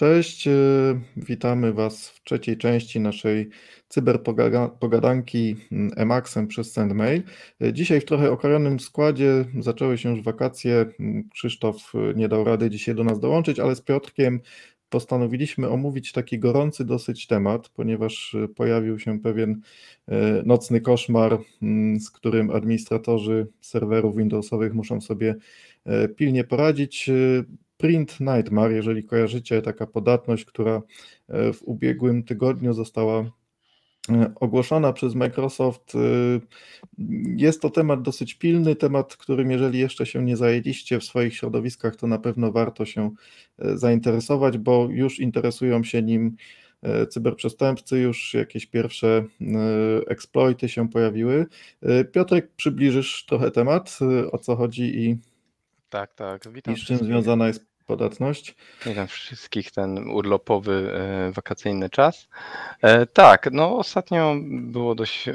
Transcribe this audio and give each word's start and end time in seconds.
Cześć, 0.00 0.46
e, 0.48 0.52
witamy 1.16 1.72
Was 1.72 2.08
w 2.08 2.22
trzeciej 2.24 2.56
części 2.56 3.00
naszej 3.00 3.48
cyberpogadanki 3.88 5.56
mm, 5.72 5.90
Emaxem 5.96 6.46
przez 6.46 6.72
SendMail. 6.72 7.22
E, 7.62 7.72
dzisiaj 7.72 8.00
w 8.00 8.04
trochę 8.04 8.30
okrojonym 8.30 8.80
składzie 8.80 9.44
zaczęły 9.58 9.98
się 9.98 10.10
już 10.10 10.22
wakacje. 10.22 10.86
Mm, 11.00 11.28
Krzysztof 11.28 11.92
e, 11.94 12.14
nie 12.14 12.28
dał 12.28 12.44
rady 12.44 12.70
dzisiaj 12.70 12.94
do 12.94 13.04
nas 13.04 13.20
dołączyć, 13.20 13.58
ale 13.58 13.76
z 13.76 13.80
Piotrkiem 13.80 14.40
postanowiliśmy 14.88 15.68
omówić 15.68 16.12
taki 16.12 16.38
gorący 16.38 16.84
dosyć 16.84 17.26
temat, 17.26 17.68
ponieważ 17.68 18.36
pojawił 18.56 18.98
się 18.98 19.20
pewien 19.20 19.60
nocny 20.44 20.80
koszmar, 20.80 21.38
mm, 21.62 22.00
z 22.00 22.10
którym 22.10 22.50
administratorzy 22.50 23.46
serwerów 23.60 24.16
Windowsowych 24.16 24.74
muszą 24.74 25.00
sobie 25.00 25.34
pilnie 26.16 26.44
poradzić. 26.44 27.10
Print 27.80 28.20
Nightmare, 28.20 28.72
jeżeli 28.72 29.04
kojarzycie, 29.04 29.62
taka 29.62 29.86
podatność, 29.86 30.44
która 30.44 30.82
e, 31.28 31.52
w 31.52 31.62
ubiegłym 31.62 32.22
tygodniu 32.22 32.72
została 32.72 33.24
e, 34.10 34.32
ogłoszona 34.40 34.92
przez 34.92 35.14
Microsoft. 35.14 35.94
E, 35.94 35.98
jest 37.36 37.62
to 37.62 37.70
temat 37.70 38.02
dosyć 38.02 38.34
pilny, 38.34 38.76
temat, 38.76 39.16
którym 39.16 39.50
jeżeli 39.50 39.78
jeszcze 39.78 40.06
się 40.06 40.24
nie 40.24 40.36
zajęliście 40.36 41.00
w 41.00 41.04
swoich 41.04 41.36
środowiskach, 41.36 41.96
to 41.96 42.06
na 42.06 42.18
pewno 42.18 42.52
warto 42.52 42.84
się 42.84 43.10
zainteresować, 43.58 44.58
bo 44.58 44.88
już 44.90 45.18
interesują 45.18 45.84
się 45.84 46.02
nim 46.02 46.36
cyberprzestępcy, 47.10 47.98
już 47.98 48.34
jakieś 48.34 48.66
pierwsze 48.66 49.24
eksploity 50.06 50.68
się 50.68 50.88
pojawiły. 50.88 51.46
Piotrek, 52.12 52.50
przybliżysz 52.56 53.26
trochę 53.26 53.50
temat, 53.50 53.98
o 54.32 54.38
co 54.38 54.56
chodzi 54.56 54.98
i, 54.98 55.16
tak, 55.90 56.14
tak. 56.14 56.52
Witam 56.52 56.74
i 56.74 56.78
z 56.78 56.80
czym 56.80 56.98
związana 56.98 57.46
jest 57.46 57.69
podatność. 57.90 58.54
Witam 58.86 59.06
wszystkich, 59.06 59.70
ten 59.70 60.10
urlopowy, 60.10 60.92
e, 60.94 61.32
wakacyjny 61.32 61.90
czas. 61.90 62.28
E, 62.82 63.06
tak, 63.06 63.48
no 63.52 63.78
ostatnio 63.78 64.36
było 64.50 64.94
dość, 64.94 65.28
e, 65.28 65.34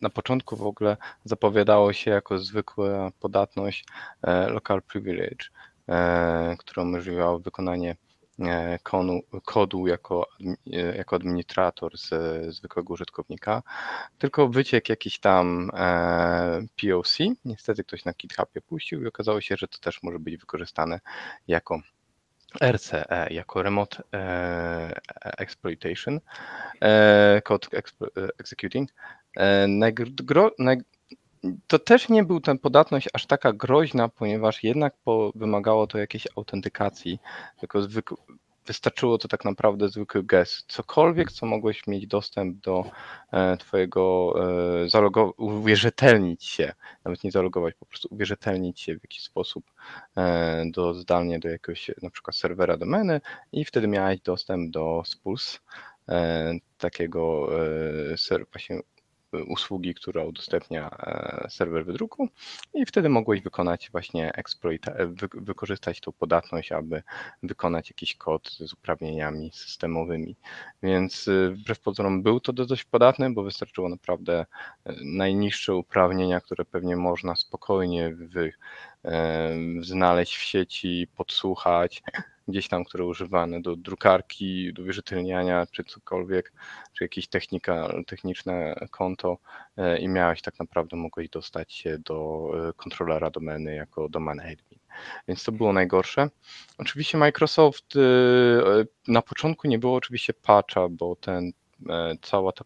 na 0.00 0.10
początku 0.10 0.56
w 0.56 0.66
ogóle 0.66 0.96
zapowiadało 1.24 1.92
się 1.92 2.10
jako 2.10 2.38
zwykła 2.38 3.10
podatność 3.20 3.84
local 4.48 4.82
privilege, 4.82 5.44
która 6.58 6.82
umożliwiała 6.82 7.38
wykonanie 7.38 7.96
konu, 8.82 9.20
kodu 9.44 9.86
jako, 9.86 10.26
e, 10.72 10.96
jako 10.96 11.16
administrator 11.16 11.98
z 11.98 12.10
zwykłego 12.54 12.94
użytkownika, 12.94 13.62
tylko 14.18 14.48
wyciekł 14.48 14.92
jakiś 14.92 15.20
tam 15.20 15.70
e, 15.74 16.62
POC. 16.82 17.18
Niestety 17.44 17.84
ktoś 17.84 18.04
na 18.04 18.12
GitHubie 18.12 18.60
puścił 18.60 19.02
i 19.02 19.06
okazało 19.06 19.40
się, 19.40 19.56
że 19.56 19.68
to 19.68 19.78
też 19.78 20.02
może 20.02 20.18
być 20.18 20.36
wykorzystane 20.36 21.00
jako 21.48 21.80
RCE, 22.72 23.28
jako 23.30 23.62
Remote 23.62 24.02
Exploitation, 25.38 26.20
Code 27.44 27.68
Executing. 28.38 28.90
To 31.66 31.78
też 31.78 32.08
nie 32.08 32.24
był 32.24 32.40
ten 32.40 32.58
podatność 32.58 33.08
aż 33.12 33.26
taka 33.26 33.52
groźna, 33.52 34.08
ponieważ 34.08 34.64
jednak 34.64 34.94
po, 35.04 35.32
wymagało 35.34 35.86
to 35.86 35.98
jakiejś 35.98 36.28
autentykacji, 36.36 37.18
tylko 37.60 37.80
wystarczyło 38.66 39.18
to 39.18 39.28
tak 39.28 39.44
naprawdę 39.44 39.88
zwykły 39.88 40.22
gest. 40.24 40.66
Cokolwiek, 40.68 41.32
co 41.32 41.46
mogłeś 41.46 41.86
mieć 41.86 42.06
dostęp 42.06 42.60
do 42.60 42.84
e, 43.32 43.56
Twojego, 43.56 44.34
e, 44.84 44.88
zalogować, 44.88 45.34
uwierzytelnić 45.38 46.44
się, 46.44 46.72
nawet 47.04 47.24
nie 47.24 47.30
zalogować, 47.30 47.74
po 47.74 47.86
prostu 47.86 48.08
uwierzytelnić 48.10 48.80
się 48.80 48.98
w 48.98 49.02
jakiś 49.02 49.22
sposób 49.22 49.64
e, 50.16 50.64
do 50.70 50.94
zdalnie 50.94 51.38
do 51.38 51.48
jakiegoś 51.48 51.90
na 52.02 52.10
przykład 52.10 52.36
serwera 52.36 52.76
domeny 52.76 53.20
i 53.52 53.64
wtedy 53.64 53.88
miałeś 53.88 54.20
dostęp 54.20 54.70
do 54.70 55.02
Spulse, 55.06 55.58
takiego 56.78 57.48
właśnie 58.52 58.80
usługi, 59.32 59.94
która 59.94 60.24
udostępnia 60.24 60.90
e, 60.90 61.50
serwer 61.50 61.84
wydruku 61.84 62.28
i 62.74 62.86
wtedy 62.86 63.08
mogłeś 63.08 63.40
wykonać 63.40 63.90
właśnie 63.92 64.32
exploit, 64.34 64.88
e, 64.88 65.06
wy, 65.06 65.28
wykorzystać 65.34 66.00
tą 66.00 66.12
podatność, 66.12 66.72
aby 66.72 67.02
wykonać 67.42 67.90
jakiś 67.90 68.16
kod 68.16 68.50
z 68.50 68.72
uprawnieniami 68.72 69.50
systemowymi. 69.54 70.36
Więc 70.82 71.28
e, 71.28 71.50
wbrew 71.50 71.80
pozorom 71.80 72.22
był 72.22 72.40
to 72.40 72.52
dość 72.52 72.84
podatny, 72.84 73.30
bo 73.30 73.42
wystarczyło 73.42 73.88
naprawdę 73.88 74.46
najniższe 75.04 75.74
uprawnienia, 75.74 76.40
które 76.40 76.64
pewnie 76.64 76.96
można 76.96 77.36
spokojnie 77.36 78.14
wy, 78.14 78.52
znaleźć 79.80 80.36
w 80.36 80.42
sieci, 80.42 81.08
podsłuchać, 81.16 82.02
gdzieś 82.50 82.68
tam, 82.68 82.84
które 82.84 83.04
używane 83.04 83.62
do 83.62 83.76
drukarki, 83.76 84.72
do 84.72 84.84
wierzytelniania, 84.84 85.66
czy 85.72 85.84
cokolwiek, 85.84 86.52
czy 86.92 87.04
jakieś 87.04 87.28
technika, 87.28 87.92
techniczne 88.06 88.74
konto 88.90 89.38
e, 89.76 89.98
i 89.98 90.08
miałeś 90.08 90.42
tak 90.42 90.58
naprawdę, 90.58 90.96
mogłeś 90.96 91.28
dostać 91.28 91.72
się 91.72 91.98
do 91.98 92.48
e, 92.68 92.72
kontrolera 92.72 93.30
domeny 93.30 93.74
jako 93.74 94.08
domain 94.08 94.40
admin. 94.40 94.80
Więc 95.28 95.44
to 95.44 95.52
było 95.52 95.72
najgorsze. 95.72 96.28
Oczywiście 96.78 97.18
Microsoft 97.18 97.96
e, 97.96 98.00
na 99.08 99.22
początku 99.22 99.68
nie 99.68 99.78
było 99.78 99.94
oczywiście 99.94 100.32
patcha, 100.34 100.88
bo 100.88 101.16
ten 101.16 101.52
cała 102.22 102.52
ta, 102.52 102.64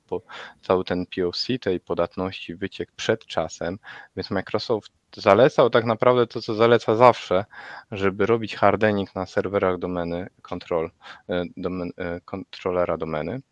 cały 0.63 0.85
ten 0.85 1.07
POC 1.07 1.47
tej 1.61 1.81
podatności 1.81 2.55
wyciekł 2.55 2.93
przed 2.97 3.27
czasem, 3.27 3.79
więc 4.17 4.31
Microsoft 4.31 4.93
zalecał 5.17 5.71
tak 5.71 5.85
naprawdę 5.85 6.27
to, 6.27 6.43
co 6.43 6.55
zaleca 6.55 6.97
zawsze, 6.97 7.45
żeby 7.93 8.27
robić 8.27 8.57
hardening 8.57 9.15
na 9.15 9.27
serwerach 9.27 9.79
domeny 9.79 10.27
control, 10.43 10.91
e, 11.29 11.45
domen, 11.57 11.91
e, 11.97 12.21
kontrolera 12.21 12.97
domeny, 12.97 13.43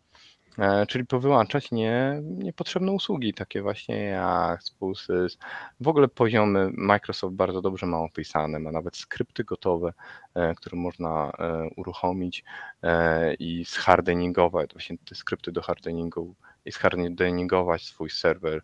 e, 0.59 0.85
czyli 0.85 1.05
powyłączać 1.05 1.71
nie, 1.71 2.21
niepotrzebne 2.23 2.91
usługi, 2.91 3.33
takie 3.33 3.61
właśnie 3.61 4.03
jak 4.03 4.63
Spulsys. 4.63 5.37
W 5.79 5.87
ogóle 5.87 6.07
poziomy 6.07 6.69
Microsoft 6.73 7.35
bardzo 7.35 7.61
dobrze 7.61 7.85
ma 7.85 7.97
opisane, 7.97 8.59
ma 8.59 8.71
nawet 8.71 8.97
skrypty 8.97 9.43
gotowe, 9.43 9.93
które 10.55 10.77
można 10.77 11.31
uruchomić 11.77 12.43
i 13.39 13.65
zhardeningować, 13.67 14.73
właśnie 14.73 14.97
te 14.97 15.15
skrypty 15.15 15.51
do 15.51 15.61
hardeningu 15.61 16.35
i 16.65 16.71
zhardeningować 16.71 17.85
swój 17.85 18.09
serwer 18.09 18.61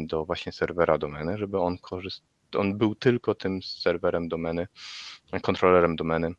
do 0.00 0.24
właśnie 0.24 0.52
serwera 0.52 0.98
domeny, 0.98 1.38
żeby 1.38 1.60
on 1.60 1.78
korzyst, 1.78 2.22
on 2.56 2.78
był 2.78 2.94
tylko 2.94 3.34
tym 3.34 3.62
serwerem 3.62 4.28
domeny, 4.28 4.68
kontrolerem 5.42 5.96
domeny 5.96 6.34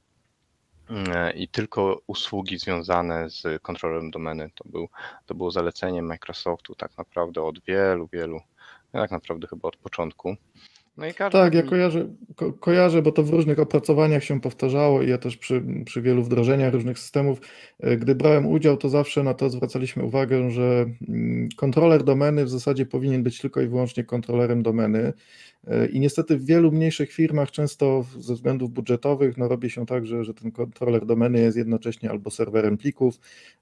i 1.36 1.48
tylko 1.48 2.02
usługi 2.08 2.58
związane 2.58 3.30
z 3.30 3.62
kontrolerem 3.62 4.12
domeny 4.12 4.50
to, 4.56 4.70
był, 4.70 4.90
to 5.26 5.36
było 5.36 5.52
zalecenie 5.52 6.02
Microsoftu 6.02 6.76
tak 6.76 6.98
naprawdę 6.98 7.44
od 7.44 7.60
wielu, 7.64 8.08
wielu, 8.08 8.42
tak 8.92 9.12
naprawdę 9.12 9.48
chyba 9.48 9.68
od 9.68 9.76
początku. 9.76 10.36
No 11.00 11.08
i 11.08 11.14
każdy... 11.14 11.38
Tak, 11.38 11.54
ja 11.54 11.64
kojarzę, 11.64 12.08
ko 12.36 12.54
kojarzę, 12.54 13.02
bo 13.02 13.12
to 13.12 13.24
w 13.24 13.30
różnych 13.30 13.60
opracowaniach 13.60 14.24
się 14.24 14.42
powtarzało 14.42 15.02
i 15.02 15.10
ja 15.10 15.18
też 15.18 15.38
przy, 15.38 15.64
przy 15.86 16.02
wielu 16.02 16.24
wdrożeniach 16.24 16.74
różnych 16.74 17.00
systemów, 17.00 17.40
e, 17.80 17.98
gdy 17.98 18.16
brałem 18.16 18.46
udział, 18.46 18.78
to 18.78 18.90
zawsze 18.90 19.24
na 19.24 19.34
to 19.34 19.50
zwracaliśmy 19.50 20.04
uwagę, 20.04 20.52
że 20.52 20.86
mm, 21.10 21.50
kontroler 21.56 22.04
domeny 22.04 22.46
w 22.46 22.50
zasadzie 22.50 22.86
powinien 22.86 23.24
być 23.24 23.40
tylko 23.40 23.62
i 23.62 23.68
wyłącznie 23.68 24.04
kontrolerem 24.04 24.64
domeny. 24.64 25.14
E, 25.68 25.88
I 25.88 26.00
niestety 26.00 26.38
w 26.38 26.46
wielu 26.46 26.72
mniejszych 26.72 27.12
firmach, 27.12 27.52
często 27.52 28.06
ze 28.20 28.34
względów 28.34 28.72
budżetowych, 28.72 29.38
no 29.38 29.48
robi 29.48 29.70
się 29.70 29.86
tak, 29.86 30.06
że, 30.06 30.24
że 30.24 30.34
ten 30.34 30.52
kontroler 30.52 31.06
domeny 31.06 31.40
jest 31.40 31.58
jednocześnie 31.58 32.10
albo 32.10 32.32
serwerem 32.32 32.78
plików, 32.78 33.20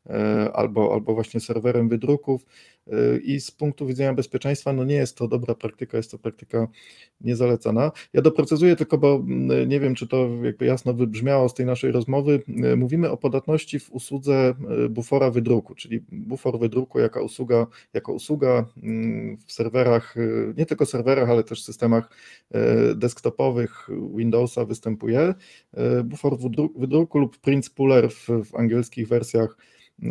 e, 0.10 0.50
albo, 0.54 0.94
albo 0.94 1.14
właśnie 1.14 1.40
serwerem 1.40 1.90
wydruków. 1.90 2.46
I 3.24 3.40
z 3.40 3.52
punktu 3.52 3.86
widzenia 3.86 4.14
bezpieczeństwa, 4.14 4.74
no 4.74 4.84
nie 4.84 4.96
jest 4.96 5.18
to 5.18 5.28
dobra 5.28 5.56
praktyka, 5.56 5.98
jest 5.98 6.12
to 6.12 6.18
praktyka 6.18 6.68
niezalecana. 7.28 7.92
Ja 8.14 8.22
doprecyzuję 8.22 8.76
tylko, 8.76 8.98
bo 8.98 9.16
mm, 9.16 9.70
nie 9.70 9.80
wiem, 9.80 9.96
czy 9.96 10.08
to 10.08 10.30
jakby 10.44 10.66
jasno 10.66 10.94
wybrzmiało 10.94 11.50
z 11.50 11.54
tej 11.54 11.66
naszej 11.66 11.92
rozmowy. 11.92 12.42
Mówimy 12.78 13.12
o 13.12 13.18
podatności 13.18 13.80
w 13.80 13.92
usłudze 13.92 14.56
e, 14.86 14.90
bufora 14.90 15.32
wydruku, 15.32 15.76
czyli 15.76 16.04
bufor 16.12 16.60
wydruku 16.60 17.00
jako 17.00 17.24
usługa, 17.24 17.68
jako 17.94 18.14
usługa 18.14 18.66
mm, 18.84 19.38
w 19.46 19.52
serwerach, 19.52 20.18
e, 20.18 20.54
nie 20.58 20.66
tylko 20.66 20.86
serwerach, 20.86 21.30
ale 21.30 21.44
też 21.44 21.64
systemach 21.64 22.10
desktopowych 22.96 23.88
Windowsa 24.16 24.66
występuje. 24.66 25.34
Bufor 26.04 26.38
wydruku 26.76 27.20
lub 27.20 27.38
print 27.38 27.66
spooler 27.66 28.10
w, 28.10 28.28
w 28.46 28.56
angielskich 28.56 29.08
wersjach 29.08 29.58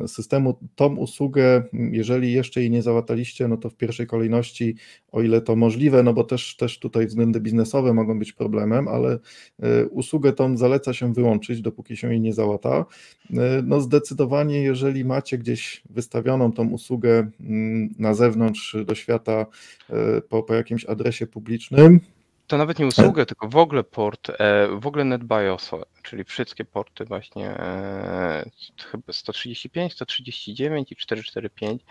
systemu. 0.06 0.58
Tą 0.74 0.96
usługę, 0.96 1.62
jeżeli 1.72 2.32
jeszcze 2.32 2.60
jej 2.60 2.70
nie 2.70 2.82
załataliście, 2.82 3.48
no 3.48 3.56
to 3.56 3.70
w 3.70 3.76
pierwszej 3.76 4.06
kolejności, 4.06 4.76
o 5.12 5.22
ile 5.22 5.40
to 5.40 5.56
możliwe, 5.56 6.02
no 6.02 6.12
bo 6.12 6.24
też, 6.24 6.56
też 6.56 6.78
tutaj 6.78 7.06
względy 7.06 7.40
biznesowe 7.40 7.94
mogą 7.94 8.18
być 8.18 8.32
problemem, 8.32 8.88
ale 8.88 9.18
e, 9.62 9.86
usługę 9.86 10.32
tą 10.32 10.56
zaleca 10.56 10.92
się 10.92 11.12
wyłączyć, 11.12 11.60
dopóki 11.60 11.96
się 11.96 12.10
jej 12.10 12.20
nie 12.20 12.32
załata. 12.32 12.84
E, 13.30 13.62
no 13.64 13.80
zdecydowanie, 13.80 14.62
jeżeli 14.62 15.04
macie 15.04 15.38
gdzieś 15.38 15.82
wystawioną 15.90 16.52
tą 16.52 16.68
usługę 16.68 17.30
mm, 17.40 17.94
na 17.98 18.14
zewnątrz 18.14 18.76
do 18.86 18.94
świata 18.94 19.46
e, 19.90 20.20
po, 20.20 20.42
po 20.42 20.54
jakimś 20.54 20.84
adresie 20.84 21.26
publicznym, 21.26 22.00
to 22.46 22.58
nawet 22.58 22.78
nie 22.78 22.86
usługę, 22.86 23.26
tylko 23.26 23.48
w 23.48 23.56
ogóle 23.56 23.84
port, 23.84 24.30
e, 24.30 24.68
w 24.68 24.86
ogóle 24.86 25.04
NetBIOS, 25.04 25.70
czyli 26.02 26.24
wszystkie 26.24 26.64
porty 26.64 27.04
właśnie 27.04 27.50
e, 27.50 28.50
chyba 28.90 29.12
135, 29.12 29.92
139 29.92 30.92
i 30.92 30.96
445. 30.96 31.82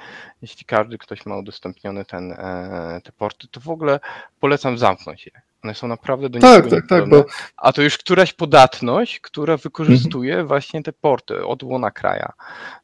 Jeśli 0.41 0.65
każdy 0.65 0.97
ktoś 0.97 1.25
ma 1.25 1.37
udostępniony 1.37 2.05
ten, 2.05 2.31
e, 2.31 3.01
te 3.03 3.11
porty, 3.11 3.47
to 3.47 3.59
w 3.59 3.69
ogóle 3.69 3.99
polecam 4.39 4.77
zamknąć 4.77 5.25
je. 5.25 5.31
One 5.63 5.75
są 5.75 5.87
naprawdę 5.87 6.29
do 6.29 6.39
tak, 6.39 6.69
tak, 6.69 6.87
tak, 6.87 7.09
bo... 7.09 7.25
A 7.57 7.73
to 7.73 7.81
już 7.81 7.97
któraś 7.97 8.33
podatność, 8.33 9.19
która 9.19 9.57
wykorzystuje 9.57 10.31
mhm. 10.31 10.47
właśnie 10.47 10.83
te 10.83 10.93
porty 10.93 11.45
od 11.45 11.63
łona 11.63 11.91
kraja, 11.91 12.33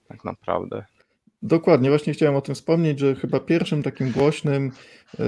tak 0.07 0.25
naprawdę. 0.25 0.85
Dokładnie, 1.44 1.89
właśnie 1.89 2.13
chciałem 2.13 2.35
o 2.35 2.41
tym 2.41 2.56
wspomnieć, 2.56 3.00
że 3.00 3.15
chyba 3.15 3.39
pierwszym 3.39 3.83
takim 3.83 4.12
głośnym 4.12 4.71
e, 5.19 5.24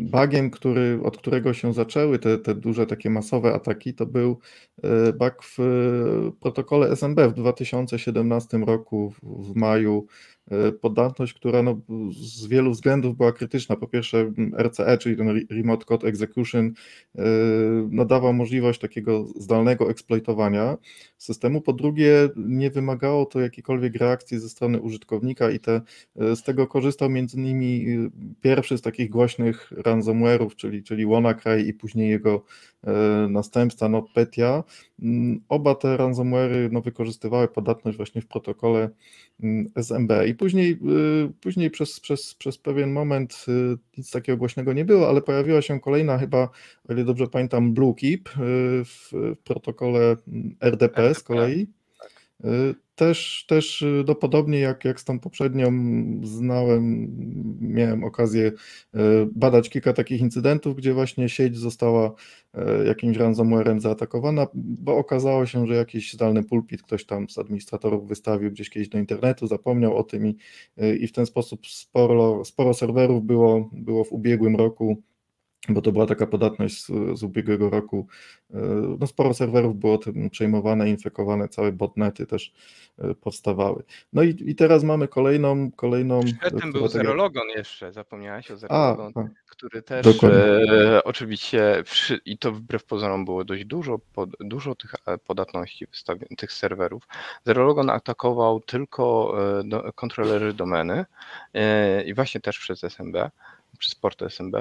bugiem, 0.00 0.50
który, 0.50 1.00
od 1.02 1.18
którego 1.18 1.54
się 1.54 1.72
zaczęły 1.72 2.18
te, 2.18 2.38
te 2.38 2.54
duże 2.54 2.86
takie 2.86 3.10
masowe 3.10 3.54
ataki, 3.54 3.94
to 3.94 4.06
był 4.06 4.38
e, 4.82 5.12
bug 5.12 5.42
w 5.42 5.58
protokole 6.40 6.90
SMB 6.90 7.20
w 7.28 7.32
2017 7.32 8.58
roku 8.58 9.12
w 9.22 9.54
maju 9.54 10.06
podatność, 10.80 11.34
która 11.34 11.62
no, 11.62 11.80
z 12.20 12.46
wielu 12.46 12.70
względów 12.70 13.16
była 13.16 13.32
krytyczna. 13.32 13.76
Po 13.76 13.88
pierwsze, 13.88 14.32
RCE, 14.58 14.98
czyli 14.98 15.16
ten 15.16 15.46
Remote 15.50 15.84
Code 15.84 16.08
Execution, 16.08 16.72
nadawał 17.90 18.32
możliwość 18.32 18.80
takiego 18.80 19.26
zdalnego 19.36 19.90
eksploitowania 19.90 20.76
systemu. 21.18 21.60
Po 21.60 21.72
drugie, 21.72 22.28
nie 22.36 22.70
wymagało 22.70 23.26
to 23.26 23.40
jakiejkolwiek 23.40 23.96
reakcji 23.96 24.38
ze 24.38 24.48
strony 24.48 24.80
użytkownika 24.80 25.50
i 25.50 25.60
te, 25.60 25.80
z 26.16 26.42
tego 26.42 26.66
korzystał 26.66 27.10
między 27.10 27.36
innymi 27.36 27.86
pierwszy 28.40 28.78
z 28.78 28.82
takich 28.82 29.01
głośnych 29.08 29.72
ransomware'ów, 29.76 30.56
czyli, 30.56 30.82
czyli 30.82 31.06
WannaCry 31.06 31.62
i 31.62 31.74
później 31.74 32.10
jego 32.10 32.44
następca 33.28 33.88
NotPetya. 33.88 34.64
Mm, 35.02 35.40
oba 35.48 35.74
te 35.74 35.96
ransomware'y 35.96 36.72
no, 36.72 36.80
wykorzystywały 36.80 37.48
podatność 37.48 37.96
właśnie 37.96 38.20
w 38.20 38.26
protokole 38.26 38.90
mm, 39.42 39.66
SMB 39.76 40.12
i 40.26 40.34
później, 40.34 40.72
y, 40.72 41.32
później 41.40 41.70
przez, 41.70 42.00
przez, 42.00 42.34
przez 42.34 42.58
pewien 42.58 42.92
moment 42.92 43.44
y, 43.48 43.78
nic 43.98 44.10
takiego 44.10 44.38
głośnego 44.38 44.72
nie 44.72 44.84
było, 44.84 45.08
ale 45.08 45.22
pojawiła 45.22 45.62
się 45.62 45.80
kolejna 45.80 46.18
chyba, 46.18 46.48
o 46.88 46.92
ile 46.92 47.04
dobrze 47.04 47.26
pamiętam, 47.26 47.74
BlueKeep 47.74 48.28
y, 48.28 48.30
w, 48.84 49.08
w 49.12 49.36
protokole 49.44 50.16
RDP 50.60 51.14
z 51.14 51.22
kolei. 51.22 51.66
Też, 53.02 53.44
też 53.48 53.84
no 54.06 54.14
podobnie 54.14 54.58
jak, 54.58 54.84
jak 54.84 55.00
z 55.00 55.04
tą 55.04 55.20
poprzednią 55.20 55.70
znałem, 56.22 57.08
miałem 57.60 58.04
okazję 58.04 58.52
e, 58.94 59.00
badać 59.34 59.70
kilka 59.70 59.92
takich 59.92 60.20
incydentów, 60.20 60.76
gdzie 60.76 60.94
właśnie 60.94 61.28
sieć 61.28 61.56
została 61.56 62.14
e, 62.54 62.84
jakimś 62.84 63.16
ransomwarem 63.16 63.80
zaatakowana, 63.80 64.46
bo 64.54 64.96
okazało 64.96 65.46
się, 65.46 65.66
że 65.66 65.74
jakiś 65.74 66.12
zdalny 66.12 66.44
pulpit 66.44 66.82
ktoś 66.82 67.06
tam 67.06 67.28
z 67.28 67.38
administratorów 67.38 68.08
wystawił 68.08 68.50
gdzieś 68.50 68.70
kiedyś 68.70 68.88
do 68.88 68.98
internetu, 68.98 69.46
zapomniał 69.46 69.96
o 69.96 70.02
tym 70.02 70.26
i, 70.26 70.36
i 71.00 71.06
w 71.06 71.12
ten 71.12 71.26
sposób 71.26 71.66
sporo, 71.66 72.44
sporo 72.44 72.74
serwerów 72.74 73.24
było, 73.24 73.70
było 73.72 74.04
w 74.04 74.12
ubiegłym 74.12 74.56
roku 74.56 75.02
bo 75.68 75.82
to 75.82 75.92
była 75.92 76.06
taka 76.06 76.26
podatność 76.26 76.84
z, 76.84 77.18
z 77.18 77.22
ubiegłego 77.22 77.70
roku. 77.70 78.06
E, 78.54 78.58
no 79.00 79.06
sporo 79.06 79.34
serwerów 79.34 79.76
było 79.76 79.98
tym 79.98 80.30
przejmowane, 80.30 80.90
infekowane, 80.90 81.48
całe 81.48 81.72
botnety 81.72 82.26
też 82.26 82.52
e, 82.98 83.14
powstawały. 83.14 83.82
No 84.12 84.22
i, 84.22 84.36
i 84.46 84.54
teraz 84.54 84.84
mamy 84.84 85.08
kolejną. 85.08 85.70
kolejną 85.76 86.20
Przedtem 86.40 86.72
był 86.72 86.88
Zerologon 86.88 87.48
jeszcze, 87.48 87.92
zapomniałeś 87.92 88.50
o 88.50 88.56
Zerologon, 88.56 89.12
A, 89.16 89.28
który 89.50 89.82
też 89.82 90.06
e, 90.22 91.04
oczywiście, 91.04 91.84
i 92.24 92.38
to 92.38 92.52
wbrew 92.52 92.84
pozorom 92.84 93.24
było 93.24 93.44
dość 93.44 93.64
dużo, 93.64 93.98
pod, 93.98 94.30
dużo 94.40 94.74
tych 94.74 94.94
e, 95.06 95.18
podatności 95.18 95.86
tych 96.36 96.52
serwerów. 96.52 97.08
Zerologon 97.46 97.90
atakował 97.90 98.60
tylko 98.60 99.36
do, 99.64 99.92
kontrolery 99.92 100.52
domeny 100.52 101.04
e, 101.54 102.02
i 102.02 102.14
właśnie 102.14 102.40
też 102.40 102.58
przez 102.58 102.84
SMB 102.84 103.16
przez 103.82 103.94
port 103.94 104.22
SMB 104.22 104.54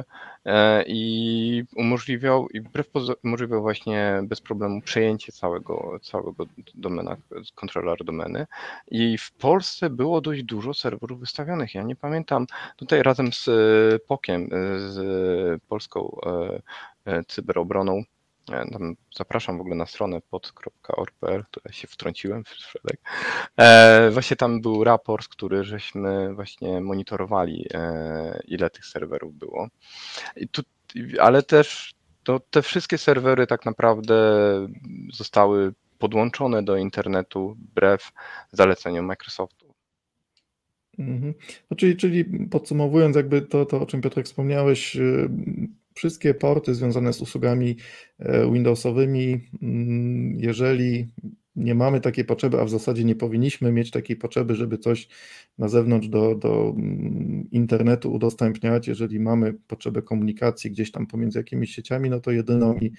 e, 0.45 0.83
i 0.88 1.63
umożliwiał, 1.75 2.50
i 2.50 2.62
wbrew 2.62 2.88
umożliwiał 3.23 3.62
właśnie 3.62 4.19
bez 4.23 4.41
problemu 4.41 4.81
przejęcie 4.81 5.31
całego, 5.31 6.00
całego 6.01 6.45
domena, 6.73 7.18
kontroler 7.56 8.03
domeny 8.06 8.47
i 8.88 9.18
w 9.18 9.31
Polsce 9.31 9.89
było 9.89 10.21
dość 10.21 10.44
dużo 10.44 10.73
serwerów 10.73 11.19
wystawionych. 11.19 11.75
Ja 11.75 11.83
nie 11.83 11.95
pamiętam, 11.95 12.47
tutaj 12.75 13.03
razem 13.03 13.33
z 13.33 13.47
e, 13.47 14.00
POKiem, 14.00 14.44
e, 14.44 14.79
z 14.79 15.63
polską 15.63 16.17
cyberobroną 17.27 18.03
zapraszam 19.18 19.57
w 19.57 19.62
ogóle 19.62 19.75
na 19.75 19.86
stronę 19.86 20.21
pod.org.pl, 20.30 21.44
która 21.51 21.71
się 21.71 21.88
wtrąciłem 21.88 22.44
w 22.44 22.50
Fredek. 22.50 23.01
E, 23.57 24.09
właśnie 24.12 24.38
tam 24.38 24.62
był 24.62 24.83
raport, 24.83 25.27
który 25.27 25.63
żeśmy 25.63 26.33
właśnie 26.33 26.81
monitorowali, 26.81 27.65
e, 27.74 28.42
ile 28.48 28.69
tych 28.69 28.86
serwerów 28.86 29.36
było. 29.36 29.68
Tu, 30.51 30.62
ale 31.19 31.44
też 31.44 31.94
to, 32.24 32.39
te 32.39 32.62
wszystkie 32.62 32.98
serwery 32.98 33.48
tak 33.48 33.65
naprawdę 33.65 34.15
zostały 35.13 35.74
podłączone 36.00 36.63
do 36.63 36.77
internetu 36.77 37.56
wbrew 37.59 38.12
zaleceniom 38.51 39.06
Microsoftu. 39.06 39.74
Mhm. 41.00 41.33
No, 41.71 41.77
czyli, 41.77 41.98
czyli 41.98 42.25
podsumowując, 42.25 43.15
jakby 43.15 43.42
to, 43.42 43.65
to, 43.65 43.81
o 43.81 43.86
czym 43.86 44.01
Piotrek 44.01 44.25
wspomniałeś, 44.25 44.95
y, 44.95 45.30
wszystkie 46.01 46.33
porty 46.33 46.75
związane 46.75 47.13
z 47.13 47.21
usługami 47.21 47.75
e, 48.19 48.51
Windowsowymi, 48.51 49.39
mm, 49.62 50.39
jeżeli 50.39 51.07
nie 51.56 51.75
mamy 51.75 52.01
takiej 52.01 52.25
potrzeby, 52.25 52.62
a 52.62 52.65
w 52.65 52.69
zasadzie 52.69 53.03
nie 53.03 53.15
powinniśmy 53.15 53.71
mieć 53.71 53.92
takiej 53.92 54.15
potrzeby, 54.15 54.56
żeby 54.56 54.77
coś 54.77 55.07
na 55.57 55.68
zewnątrz 55.68 56.07
do, 56.07 56.36
do 56.36 56.74
mm, 56.77 57.48
internetu 57.51 58.13
udostępniać. 58.13 58.88
Jeżeli 58.88 59.19
mamy 59.19 59.53
potrzebę 59.53 60.01
komunikacji 60.01 60.71
gdzieś 60.71 60.92
tam 60.92 61.07
pomiędzy 61.07 61.39
jakimiś 61.39 61.75
sieciami, 61.75 62.09
no 62.09 62.19
to 62.19 62.31
jedyną 62.31 62.77
i, 62.77 62.92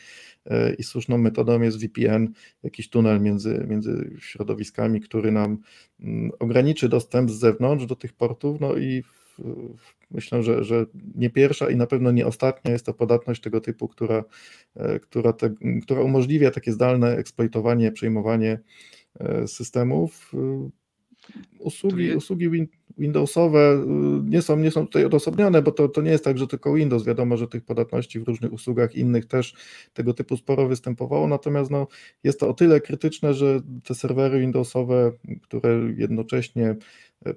e, 0.46 0.74
i 0.74 0.82
słuszną 0.82 1.18
metodą 1.18 1.60
jest 1.60 1.78
VPN, 1.80 2.28
jakiś 2.62 2.90
tunel 2.90 3.20
między, 3.20 3.66
między 3.68 4.16
środowiskami, 4.20 5.00
który 5.00 5.32
nam 5.32 5.58
mm, 6.00 6.30
ograniczy 6.38 6.88
dostęp 6.88 7.30
z 7.30 7.34
zewnątrz 7.34 7.86
do 7.86 7.96
tych 7.96 8.12
portów, 8.12 8.60
no 8.60 8.76
i 8.76 9.02
myślę, 10.10 10.42
że, 10.42 10.64
że 10.64 10.86
nie 11.14 11.30
pierwsza 11.30 11.70
i 11.70 11.76
na 11.76 11.86
pewno 11.86 12.10
nie 12.10 12.26
ostatnia 12.26 12.72
jest 12.72 12.86
to 12.86 12.94
podatność 12.94 13.40
tego 13.42 13.60
typu, 13.60 13.88
która, 13.88 14.24
e, 14.76 15.00
która, 15.00 15.32
te, 15.32 15.54
która 15.82 16.02
umożliwia 16.02 16.50
takie 16.50 16.72
zdalne 16.72 17.16
eksploitowanie, 17.16 17.92
przejmowanie 17.92 18.60
e, 19.20 19.48
systemów. 19.48 20.32
E, 20.34 20.70
usługi, 21.58 22.12
usługi 22.12 22.68
Windowsowe 22.98 23.84
nie 24.24 24.42
są, 24.42 24.56
nie 24.56 24.70
są 24.70 24.86
tutaj 24.86 25.04
odosobnione, 25.04 25.62
bo 25.62 25.72
to, 25.72 25.88
to 25.88 26.02
nie 26.02 26.10
jest 26.10 26.24
tak, 26.24 26.38
że 26.38 26.46
tylko 26.46 26.74
Windows. 26.74 27.04
Wiadomo, 27.04 27.36
że 27.36 27.48
tych 27.48 27.64
podatności 27.64 28.20
w 28.20 28.28
różnych 28.28 28.52
usługach 28.52 28.94
innych 28.94 29.26
też 29.26 29.54
tego 29.92 30.14
typu 30.14 30.36
sporo 30.36 30.68
występowało, 30.68 31.28
natomiast 31.28 31.70
no, 31.70 31.86
jest 32.24 32.40
to 32.40 32.48
o 32.48 32.54
tyle 32.54 32.80
krytyczne, 32.80 33.34
że 33.34 33.60
te 33.84 33.94
serwery 33.94 34.40
Windowsowe, 34.40 35.12
które 35.42 35.80
jednocześnie 35.96 36.76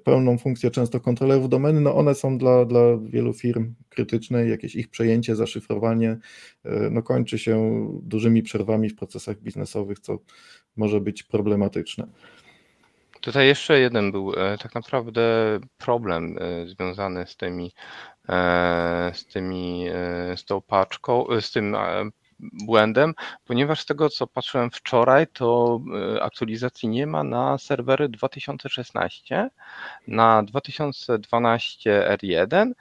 pełną 0.04 0.38
funkcję 0.38 0.70
często 0.70 1.00
kontrolerów 1.00 1.48
domeny, 1.48 1.80
no 1.80 1.94
one 1.94 2.14
są 2.14 2.38
dla, 2.38 2.64
dla 2.64 2.80
wielu 3.04 3.32
firm 3.32 3.74
krytyczne, 3.88 4.48
jakieś 4.48 4.74
ich 4.74 4.88
przejęcie, 4.88 5.36
zaszyfrowanie 5.36 6.18
e, 6.64 6.90
no 6.90 7.02
kończy 7.02 7.38
się 7.38 7.86
dużymi 8.02 8.42
przerwami 8.42 8.88
w 8.88 8.96
procesach 8.96 9.38
biznesowych, 9.38 9.98
co 9.98 10.18
może 10.76 11.00
być 11.00 11.22
problematyczne. 11.22 12.06
Tutaj 13.20 13.46
jeszcze 13.46 13.80
jeden 13.80 14.12
był 14.12 14.32
e, 14.32 14.58
tak 14.58 14.74
naprawdę 14.74 15.20
problem 15.78 16.38
e, 16.38 16.68
związany 16.68 17.26
z 17.26 17.36
tymi, 17.36 17.72
z 19.12 19.26
tymi, 19.26 19.84
z 20.36 20.44
tą 20.44 20.60
paczką, 20.60 21.26
z 21.40 21.52
tym 21.52 21.76
błędem, 22.40 23.14
ponieważ 23.44 23.80
z 23.80 23.86
tego 23.86 24.10
co 24.10 24.26
patrzyłem 24.26 24.70
wczoraj, 24.70 25.26
to 25.26 25.80
e, 26.16 26.22
aktualizacji 26.22 26.88
nie 26.88 27.06
ma 27.06 27.24
na 27.24 27.58
serwery 27.58 28.08
2016, 28.08 29.50
na 30.08 30.42
2012 30.42 32.08
R1 32.10 32.72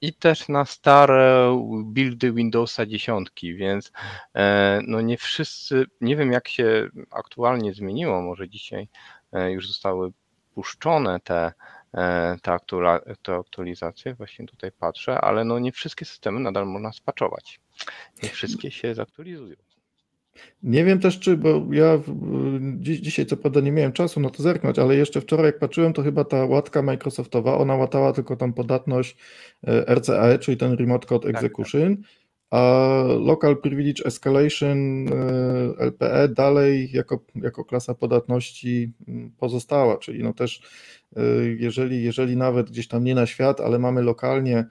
i 0.00 0.12
też 0.12 0.48
na 0.48 0.64
stare 0.64 1.56
buildy 1.84 2.32
Windowsa 2.32 2.86
10, 2.86 3.28
więc 3.42 3.92
e, 4.34 4.80
no 4.86 5.00
nie 5.00 5.16
wszyscy, 5.16 5.86
nie 6.00 6.16
wiem 6.16 6.32
jak 6.32 6.48
się 6.48 6.88
aktualnie 7.10 7.74
zmieniło, 7.74 8.22
może 8.22 8.48
dzisiaj 8.48 8.88
e, 9.32 9.52
już 9.52 9.68
zostały 9.68 10.12
puszczone 10.54 11.20
te, 11.20 11.52
te, 13.22 13.34
aktualizacje, 13.38 14.14
właśnie 14.14 14.46
tutaj 14.46 14.72
patrzę, 14.72 15.20
ale 15.20 15.44
no 15.44 15.58
nie 15.58 15.72
wszystkie 15.72 16.04
systemy 16.04 16.40
nadal 16.40 16.66
można 16.66 16.92
spaczować. 16.92 17.60
Nie 18.22 18.28
wszystkie 18.28 18.70
się 18.70 18.94
zaktualizują. 18.94 19.56
Nie 20.62 20.84
wiem 20.84 21.00
też, 21.00 21.20
czy, 21.20 21.36
bo 21.36 21.66
ja 21.72 21.98
dziś, 22.76 23.00
dzisiaj 23.00 23.26
co 23.26 23.36
prawda 23.36 23.60
nie 23.60 23.72
miałem 23.72 23.92
czasu 23.92 24.20
na 24.20 24.30
to 24.30 24.42
zerknąć, 24.42 24.78
ale 24.78 24.96
jeszcze 24.96 25.20
wczoraj 25.20 25.46
jak 25.46 25.58
patrzyłem, 25.58 25.92
to 25.92 26.02
chyba 26.02 26.24
ta 26.24 26.44
łatka 26.44 26.82
Microsoftowa, 26.82 27.58
ona 27.58 27.76
łatała 27.76 28.12
tylko 28.12 28.36
tam 28.36 28.52
podatność 28.52 29.16
e, 29.66 29.94
RCA, 29.94 30.38
czyli 30.38 30.56
ten 30.56 30.72
Remote 30.72 31.06
Code 31.06 31.28
Execution, 31.28 31.96
tak, 31.96 32.06
tak. 32.06 32.29
A 32.50 33.02
Local 33.20 33.56
Privilege 33.56 34.04
Escalation 34.04 35.06
LPE 35.78 36.28
dalej 36.28 36.90
jako, 36.92 37.24
jako 37.34 37.64
klasa 37.64 37.94
podatności 37.94 38.92
mm, 39.08 39.32
pozostała, 39.38 39.98
czyli 39.98 40.22
no 40.22 40.32
też 40.32 40.62
jeżeli, 41.58 42.02
jeżeli 42.04 42.36
nawet 42.36 42.70
gdzieś 42.70 42.88
tam 42.88 43.04
nie 43.04 43.14
na 43.14 43.26
świat, 43.26 43.60
ale 43.60 43.78
mamy 43.78 44.02
lokalnie 44.02 44.66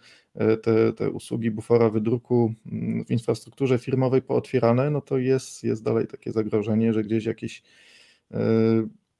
te, 0.62 0.94
te 0.94 1.10
usługi 1.10 1.52
bufora 1.52 1.90
wydruku 1.90 2.54
mm, 2.72 3.06
w 3.06 3.12
infrastrukturze 3.12 3.80
firmowej 3.80 4.22
pootwierane, 4.22 4.90
no 4.90 5.02
to 5.02 5.18
jest, 5.18 5.64
jest 5.64 5.84
dalej 5.84 6.08
takie 6.08 6.32
zagrożenie, 6.32 6.94
że 6.94 7.04
gdzieś 7.04 7.26
jakiś 7.26 7.64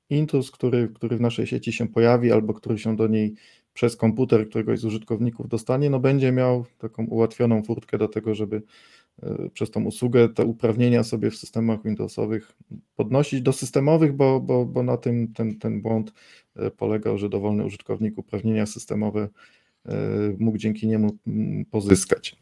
intruz, 0.10 0.51
który, 0.51 0.88
który 0.88 1.18
w 1.18 1.22
naszej 1.22 1.48
sieci 1.48 1.74
się 1.74 1.88
pojawi 1.88 2.32
albo 2.32 2.54
który 2.54 2.78
się 2.78 2.96
do 2.96 3.08
niej 3.08 3.36
przez 3.79 3.95
komputer 3.95 4.50
któregoś 4.50 4.79
z 4.79 4.86
użytkowników 4.86 5.48
dostanie, 5.48 5.89
no 5.89 6.00
będzie 6.00 6.31
miał 6.31 6.65
taką 6.77 7.05
ułatwioną 7.05 7.63
furtkę 7.63 7.98
do 7.98 8.07
tego, 8.07 8.36
żeby 8.36 8.62
e, 9.24 9.50
przez 9.53 9.71
tą 9.71 9.83
usługę 9.83 10.29
te 10.29 10.45
uprawnienia 10.45 11.03
sobie 11.03 11.31
w 11.31 11.36
systemach 11.36 11.83
Windowsowych 11.83 12.51
podnosić 12.95 13.41
do 13.41 13.53
systemowych, 13.53 14.13
bo, 14.13 14.39
bo, 14.39 14.65
bo 14.65 14.83
na 14.83 14.98
tym 14.98 15.33
ten, 15.33 15.59
ten 15.59 15.81
błąd 15.81 16.13
e, 16.55 16.71
polegał, 16.71 17.17
że 17.17 17.29
dowolny 17.29 17.65
użytkownik 17.65 18.17
uprawnienia 18.17 18.65
systemowe 18.65 19.29
e, 19.86 19.95
mógł 20.39 20.57
dzięki 20.57 20.88
niemu 20.88 21.17
mm, 21.27 21.65
pozyskać. 21.65 22.36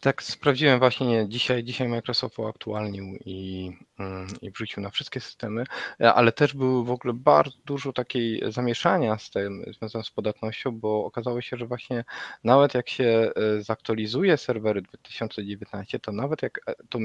Tak, 0.00 0.22
sprawdziłem 0.22 0.78
właśnie 0.78 1.28
dzisiaj, 1.28 1.64
dzisiaj 1.64 1.88
Microsoft 1.88 2.38
uaktualnił 2.38 3.04
i, 3.24 3.70
mm, 3.98 4.26
i 4.42 4.50
wrzucił 4.50 4.82
na 4.82 4.90
wszystkie 4.90 5.20
systemy, 5.20 5.64
e, 6.00 6.14
ale 6.14 6.32
też 6.32 6.54
było 6.54 6.84
w 6.84 6.90
ogóle 6.90 7.14
bardzo 7.14 7.56
dużo 7.64 7.92
takiej 7.92 8.42
zamieszania 8.52 9.18
z 9.18 9.30
tym 9.30 9.64
związanym 9.78 10.04
z 10.04 10.10
podatnością, 10.10 10.80
bo 10.80 11.04
okazało 11.04 11.40
się, 11.40 11.56
że 11.56 11.66
właśnie 11.66 12.04
nawet 12.44 12.74
jak 12.74 12.88
się 12.88 13.04
e, 13.04 13.62
zaktualizuje 13.62 14.36
serwery 14.36 14.82
2019, 14.82 15.98
to 15.98 16.12
nawet 16.12 16.42
jak 16.42 16.60
e, 16.66 16.74
to, 16.88 16.98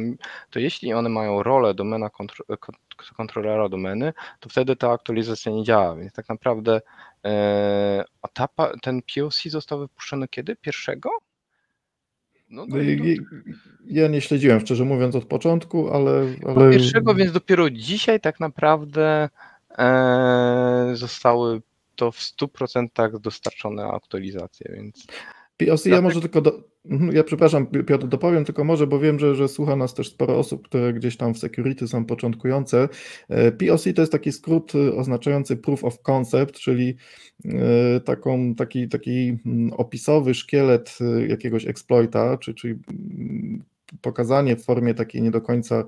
to 0.50 0.60
jeśli 0.60 0.94
one 0.94 1.10
mają 1.10 1.44
rolę 1.44 1.74
domena 1.74 2.10
kontro, 2.10 2.46
kontrolera 3.18 3.70
domeny, 3.70 4.14
to 4.40 4.50
wtedy 4.50 4.76
ta 4.76 4.92
aktualizacja 4.92 5.52
nie 5.52 5.64
działa, 5.64 5.96
więc 5.96 6.14
tak 6.14 6.30
naprawdę 6.30 6.82
a 8.22 8.28
ta, 8.28 8.48
ten 8.82 9.02
POC 9.02 9.44
został 9.46 9.80
wypuszczony 9.80 10.28
kiedy? 10.28 10.56
Pierwszego? 10.56 11.10
No, 12.52 12.66
no 12.70 12.78
ja 13.86 14.08
nie 14.08 14.22
śledziłem, 14.22 14.60
szczerze 14.60 14.86
mówiąc, 14.86 15.16
od 15.16 15.26
początku, 15.26 15.94
ale. 15.94 16.26
ale... 16.48 16.72
Pierwszego, 16.72 17.16
więc 17.16 17.32
dopiero 17.32 17.70
dzisiaj 17.70 18.20
tak 18.20 18.40
naprawdę 18.40 19.30
e, 19.78 20.92
zostały 20.94 21.62
to 21.96 22.12
w 22.12 22.20
100% 22.20 23.20
dostarczone 23.20 23.86
aktualizacje, 23.88 24.72
więc. 24.76 25.06
POC, 25.66 25.86
ja 25.86 26.02
może 26.02 26.22
tylko 26.22 26.42
do, 26.42 26.72
Mhm, 26.86 27.16
ja 27.16 27.24
przepraszam, 27.24 27.68
Piotr, 27.68 28.08
dopowiem 28.08 28.46
tylko 28.46 28.64
może, 28.64 28.88
bo 28.88 29.00
wiem, 29.00 29.20
że, 29.20 29.36
że 29.36 29.48
słucha 29.48 29.76
nas 29.76 29.94
też 29.94 30.10
sporo 30.10 30.38
osób, 30.38 30.68
które 30.68 30.94
gdzieś 30.94 31.18
tam 31.18 31.34
w 31.34 31.38
security 31.38 31.88
są 31.88 32.06
początkujące. 32.06 32.90
E, 33.30 33.52
POC 33.52 33.84
to 33.96 34.02
jest 34.02 34.12
taki 34.12 34.32
skrót 34.32 34.74
e, 34.76 34.96
oznaczający 34.96 35.58
proof 35.58 35.84
of 35.84 36.02
concept, 36.02 36.60
czyli 36.60 36.96
e, 37.46 38.00
taką, 38.00 38.56
taki, 38.56 38.90
taki 38.90 39.38
mm, 39.46 39.74
opisowy 39.74 40.34
szkielet 40.34 40.98
jakiegoś 41.28 41.68
exploita, 41.68 42.38
czy, 42.38 42.54
czyli 42.54 42.74
mm, 42.90 43.64
pokazanie 44.02 44.56
w 44.56 44.66
formie 44.66 44.94
takiej 44.94 45.22
nie 45.22 45.32
do 45.32 45.42
końca 45.42 45.84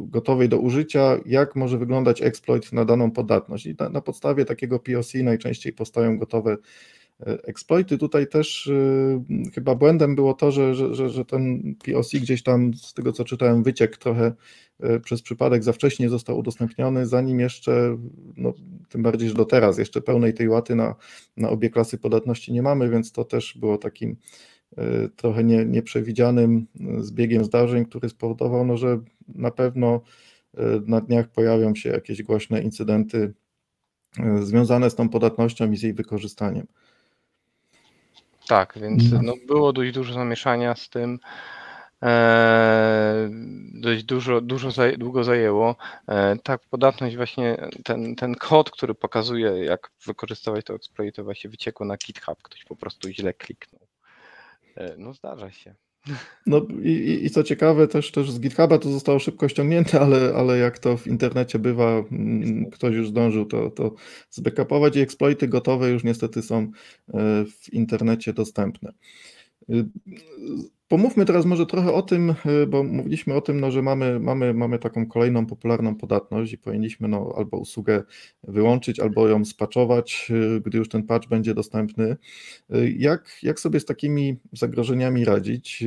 gotowej 0.00 0.48
do 0.48 0.58
użycia, 0.58 1.16
jak 1.26 1.56
może 1.56 1.78
wyglądać 1.78 2.22
exploit 2.22 2.72
na 2.72 2.84
daną 2.84 3.10
podatność. 3.10 3.66
I 3.66 3.74
na, 3.78 3.88
na 3.88 4.00
podstawie 4.00 4.44
takiego 4.44 4.78
POC 4.78 5.14
najczęściej 5.14 5.72
powstają 5.72 6.18
gotowe 6.18 6.56
exploity. 7.26 7.98
Tutaj 7.98 8.26
też 8.26 8.66
y, 8.66 9.20
chyba 9.54 9.74
błędem 9.74 10.14
było 10.14 10.34
to, 10.34 10.50
że, 10.50 10.74
że, 10.94 11.10
że 11.10 11.24
ten 11.24 11.74
POC 11.84 12.12
gdzieś 12.12 12.42
tam, 12.42 12.74
z 12.74 12.94
tego 12.94 13.12
co 13.12 13.24
czytałem, 13.24 13.62
wyciekł 13.62 13.98
trochę 13.98 14.32
y, 14.84 15.00
przez 15.00 15.22
przypadek, 15.22 15.64
za 15.64 15.72
wcześnie 15.72 16.08
został 16.08 16.38
udostępniony, 16.38 17.06
zanim 17.06 17.40
jeszcze, 17.40 17.98
no, 18.36 18.54
tym 18.88 19.02
bardziej, 19.02 19.28
że 19.28 19.34
do 19.34 19.44
teraz 19.44 19.78
jeszcze 19.78 20.00
pełnej 20.00 20.34
tej 20.34 20.48
łaty 20.48 20.74
na, 20.74 20.94
na 21.36 21.48
obie 21.48 21.70
klasy 21.70 21.98
podatności 21.98 22.52
nie 22.52 22.62
mamy, 22.62 22.90
więc 22.90 23.12
to 23.12 23.24
też 23.24 23.58
było 23.58 23.78
takim 23.78 24.16
y, 24.78 25.08
trochę 25.16 25.44
nie, 25.44 25.64
nieprzewidzianym 25.64 26.66
zbiegiem 26.98 27.44
zdarzeń, 27.44 27.84
który 27.84 28.08
spowodował, 28.08 28.66
no, 28.66 28.76
że 28.76 29.00
na 29.28 29.50
pewno 29.50 30.00
na 30.86 31.00
dniach 31.00 31.28
pojawią 31.28 31.74
się 31.74 31.90
jakieś 31.90 32.22
głośne 32.22 32.62
incydenty 32.62 33.34
związane 34.42 34.90
z 34.90 34.94
tą 34.94 35.08
podatnością 35.08 35.72
i 35.72 35.76
z 35.76 35.82
jej 35.82 35.94
wykorzystaniem. 35.94 36.66
Tak, 38.52 38.78
więc 38.78 39.12
no. 39.12 39.22
no, 39.22 39.34
było 39.46 39.72
dość 39.72 39.92
dużo 39.92 40.14
zamieszania 40.14 40.74
z 40.74 40.88
tym. 40.88 41.18
E, 42.02 43.30
dość 43.74 44.04
dużo, 44.04 44.40
dużo 44.40 44.68
długo 44.98 45.24
zajęło. 45.24 45.76
E, 46.08 46.36
tak, 46.36 46.60
podatność 46.70 47.16
właśnie, 47.16 47.56
ten, 47.84 48.16
ten 48.16 48.34
kod, 48.34 48.70
który 48.70 48.94
pokazuje, 48.94 49.64
jak 49.64 49.90
wykorzystywać 50.06 50.64
to 50.64 50.74
exploit, 50.74 51.20
właśnie 51.20 51.50
wyciekło 51.50 51.86
na 51.86 51.96
GitHub, 51.96 52.42
ktoś 52.42 52.64
po 52.64 52.76
prostu 52.76 53.08
źle 53.08 53.34
kliknął. 53.34 53.86
E, 54.76 54.94
no 54.98 55.14
zdarza 55.14 55.50
się. 55.50 55.74
No 56.46 56.66
i, 56.82 57.20
i 57.24 57.30
co 57.30 57.42
ciekawe, 57.42 57.88
też, 57.88 58.10
też 58.10 58.30
z 58.30 58.40
GitHuba 58.40 58.78
to 58.78 58.90
zostało 58.90 59.18
szybko 59.18 59.48
ściągnięte, 59.48 60.00
ale, 60.00 60.34
ale 60.36 60.58
jak 60.58 60.78
to 60.78 60.96
w 60.96 61.06
internecie 61.06 61.58
bywa, 61.58 61.98
mm, 61.98 62.70
ktoś 62.70 62.94
już 62.94 63.08
zdążył 63.08 63.46
to, 63.46 63.70
to 63.70 63.94
zbackupować 64.30 64.96
i 64.96 65.00
exploity 65.00 65.48
gotowe 65.48 65.90
już 65.90 66.04
niestety 66.04 66.42
są 66.42 66.58
e, 66.58 67.44
w 67.44 67.72
internecie 67.72 68.32
dostępne. 68.32 68.92
Y, 70.92 70.96
Pomówmy 70.96 71.24
teraz 71.24 71.44
może 71.44 71.66
trochę 71.66 71.92
o 71.92 72.02
tym, 72.02 72.34
y, 72.62 72.66
bo 72.66 72.82
mówiliśmy 72.82 73.34
o 73.34 73.40
tym, 73.40 73.60
no, 73.60 73.70
że 73.70 73.82
mamy, 73.82 74.20
mamy, 74.20 74.54
mamy 74.54 74.78
taką 74.78 75.06
kolejną 75.06 75.46
popularną 75.46 75.94
podatność 75.94 76.52
i 76.52 76.58
powinniśmy 76.58 77.08
no, 77.08 77.34
albo 77.36 77.56
usługę 77.58 78.02
wyłączyć, 78.42 79.00
albo 79.00 79.28
ją 79.28 79.44
spaczować, 79.44 80.30
y, 80.30 80.60
gdy 80.60 80.78
już 80.78 80.88
ten 80.88 81.02
patch 81.02 81.28
będzie 81.28 81.54
dostępny. 81.54 82.16
Jak, 82.96 83.38
jak 83.42 83.60
sobie 83.60 83.80
z 83.80 83.84
takimi 83.84 84.36
zagrożeniami 84.52 85.24
radzić? 85.24 85.84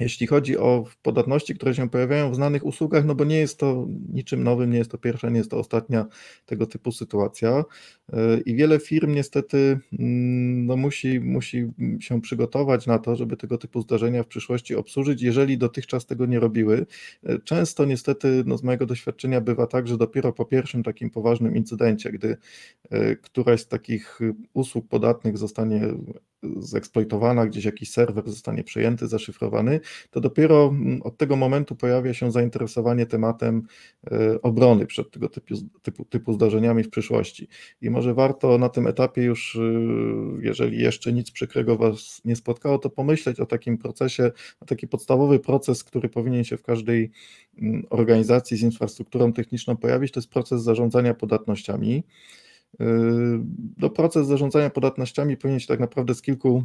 Jeśli 0.00 0.26
chodzi 0.26 0.58
o 0.58 0.84
podatności, 1.02 1.54
które 1.54 1.74
się 1.74 1.90
pojawiają 1.90 2.30
w 2.30 2.34
znanych 2.34 2.66
usługach, 2.66 3.04
no 3.04 3.14
bo 3.14 3.24
nie 3.24 3.38
jest 3.38 3.58
to 3.58 3.86
niczym 4.12 4.44
nowym, 4.44 4.70
nie 4.70 4.78
jest 4.78 4.90
to 4.90 4.98
pierwsza, 4.98 5.30
nie 5.30 5.38
jest 5.38 5.50
to 5.50 5.58
ostatnia 5.58 6.06
tego 6.46 6.66
typu 6.66 6.92
sytuacja 6.92 7.64
e, 8.12 8.40
i 8.40 8.54
wiele 8.54 8.78
firm 8.80 9.14
niestety 9.14 9.80
mm, 9.98 10.66
no 10.66 10.76
musi, 10.76 11.20
musi 11.20 11.70
się 12.00 12.20
przygotować 12.20 12.86
na 12.86 12.98
to, 12.98 13.16
żeby 13.16 13.36
tego 13.36 13.58
typu 13.58 13.80
zdarzenia 13.82 14.22
w 14.22 14.26
przyszłości 14.26 14.74
obsłużyć, 14.74 15.22
jeżeli 15.22 15.58
dotychczas 15.58 16.06
tego 16.06 16.26
nie 16.26 16.40
robiły. 16.40 16.86
E, 17.24 17.38
często 17.38 17.84
niestety 17.84 18.42
no 18.46 18.58
z 18.58 18.62
mojego 18.62 18.86
doświadczenia 18.86 19.40
bywa 19.40 19.66
tak, 19.66 19.88
że 19.88 19.96
dopiero 19.96 20.32
po 20.32 20.44
pierwszym 20.44 20.82
takim 20.82 21.10
poważnym 21.10 21.56
incydencie, 21.56 22.12
gdy 22.12 22.36
e, 22.90 23.16
któraś 23.16 23.60
z 23.60 23.68
takich 23.68 24.20
usług 24.54 24.88
podatnych 24.88 25.38
zostanie 25.38 25.82
zeksploitowana, 26.56 27.46
gdzieś 27.46 27.64
jakiś 27.64 27.90
serwer 27.90 28.30
zostanie 28.30 28.64
przejęty, 28.64 29.08
zaszyfrowany, 29.08 29.80
to 30.10 30.20
dopiero 30.20 30.68
mm, 30.68 31.02
od 31.02 31.16
tego 31.16 31.36
momentu 31.36 31.76
pojawia 31.76 32.14
się 32.14 32.32
zainteresowanie 32.32 33.06
tematem 33.06 33.62
e, 34.10 34.42
obrony 34.42 34.86
przed 34.86 35.10
tego 35.10 35.28
typu, 35.28 35.54
typu, 35.82 36.04
typu 36.04 36.32
zdarzeniami 36.32 36.82
w 36.82 36.90
przyszłości. 36.90 37.48
I 37.82 37.90
może 37.90 38.14
warto 38.14 38.58
na 38.58 38.68
tym 38.68 38.86
etapie 38.86 39.22
już, 39.22 39.56
e, 39.56 39.60
jeżeli 40.42 40.78
jeszcze 40.78 41.12
nic 41.12 41.30
przykrego 41.30 41.76
Was 41.76 42.20
nie 42.24 42.36
spotkało, 42.36 42.78
to 42.78 42.90
pomyśleć 42.90 43.40
o 43.40 43.46
takim 43.46 43.78
procesie, 43.78 44.30
o 44.60 44.64
taki 44.64 44.88
podstawowy 44.88 45.38
proces, 45.38 45.84
który 45.84 46.08
powinien 46.08 46.44
się 46.44 46.56
w 46.56 46.62
każdej 46.62 47.10
mm, 47.58 47.86
organizacji 47.90 48.56
z 48.56 48.62
infrastrukturą 48.62 49.32
techniczną 49.32 49.76
pojawić, 49.76 50.12
to 50.12 50.20
jest 50.20 50.30
proces 50.30 50.62
zarządzania 50.62 51.14
podatnościami. 51.14 52.02
No, 53.78 53.90
proces 53.90 54.26
zarządzania 54.26 54.70
podatnościami 54.70 55.36
powinien 55.36 55.60
się 55.60 55.66
tak 55.66 55.80
naprawdę 55.80 56.14
z 56.14 56.22
kilku 56.22 56.64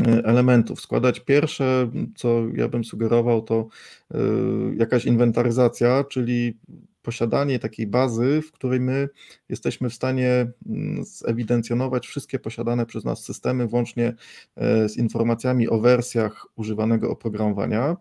y, 0.00 0.24
elementów 0.24 0.80
składać. 0.80 1.20
Pierwsze, 1.20 1.90
co 2.16 2.48
ja 2.54 2.68
bym 2.68 2.84
sugerował, 2.84 3.42
to 3.42 3.68
y, 4.14 4.18
jakaś 4.76 5.04
inwentaryzacja, 5.04 6.04
czyli 6.04 6.58
posiadanie 7.02 7.58
takiej 7.58 7.86
bazy, 7.86 8.42
w 8.42 8.52
której 8.52 8.80
my 8.80 9.08
jesteśmy 9.48 9.90
w 9.90 9.94
stanie 9.94 10.46
mm, 10.66 11.04
zewidencjonować 11.04 12.06
wszystkie 12.06 12.38
posiadane 12.38 12.86
przez 12.86 13.04
nas 13.04 13.24
systemy, 13.24 13.66
włącznie 13.66 14.14
z 14.86 14.96
informacjami 14.96 15.68
o 15.68 15.80
wersjach 15.80 16.46
używanego 16.56 17.10
oprogramowania. 17.10 17.96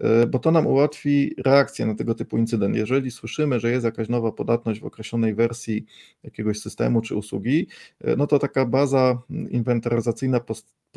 E, 0.00 0.26
bo 0.26 0.38
to 0.38 0.50
nam 0.50 0.66
ułatwi 0.66 1.34
reakcję 1.44 1.86
na 1.86 1.94
tego 1.94 2.14
typu 2.14 2.38
incydent. 2.38 2.76
Jeżeli 2.76 3.10
słyszymy, 3.10 3.60
że 3.60 3.70
jest 3.70 3.84
jakaś 3.84 4.08
nowa 4.08 4.32
podatność 4.32 4.80
w 4.80 4.84
określonej 4.84 5.34
wersji 5.34 5.86
jakiegoś 6.22 6.60
systemu 6.60 7.00
czy 7.00 7.16
usługi, 7.16 7.66
e, 8.00 8.16
no 8.16 8.26
to 8.26 8.38
taka 8.38 8.66
baza 8.66 9.22
inwentaryzacyjna 9.50 10.40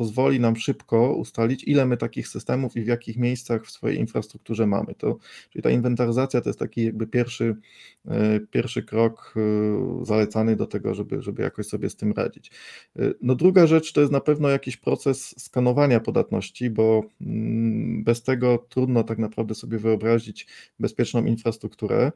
pozwoli 0.00 0.40
nam 0.40 0.56
szybko 0.56 1.14
ustalić, 1.14 1.64
ile 1.64 1.86
my 1.86 1.96
takich 1.96 2.28
systemów 2.28 2.76
i 2.76 2.82
w 2.82 2.86
jakich 2.86 3.16
miejscach 3.16 3.64
w 3.64 3.70
swojej 3.70 3.98
infrastrukturze 3.98 4.66
mamy. 4.66 4.94
To, 4.94 5.18
czyli 5.50 5.62
ta 5.62 5.70
inwentaryzacja 5.70 6.40
to 6.40 6.48
jest 6.48 6.58
taki 6.58 6.84
jakby 6.84 7.06
pierwszy, 7.06 7.56
e, 8.08 8.40
pierwszy 8.40 8.82
krok 8.82 9.34
e, 9.36 10.04
zalecany 10.04 10.56
do 10.56 10.66
tego, 10.66 10.94
żeby, 10.94 11.22
żeby 11.22 11.42
jakoś 11.42 11.66
sobie 11.66 11.90
z 11.90 11.96
tym 11.96 12.12
radzić. 12.12 12.50
No 13.22 13.34
druga 13.34 13.66
rzecz 13.66 13.92
to 13.92 14.00
jest 14.00 14.12
na 14.12 14.20
pewno 14.20 14.48
jakiś 14.48 14.76
proces 14.76 15.34
skanowania 15.38 16.00
podatności, 16.00 16.70
bo 16.70 17.02
mm, 17.20 18.04
bez 18.04 18.22
tego 18.22 18.66
trudno 18.68 19.04
tak 19.04 19.18
naprawdę 19.18 19.54
sobie 19.54 19.78
wyobrazić 19.78 20.46
bezpieczną 20.78 21.24
infrastrukturę. 21.24 22.12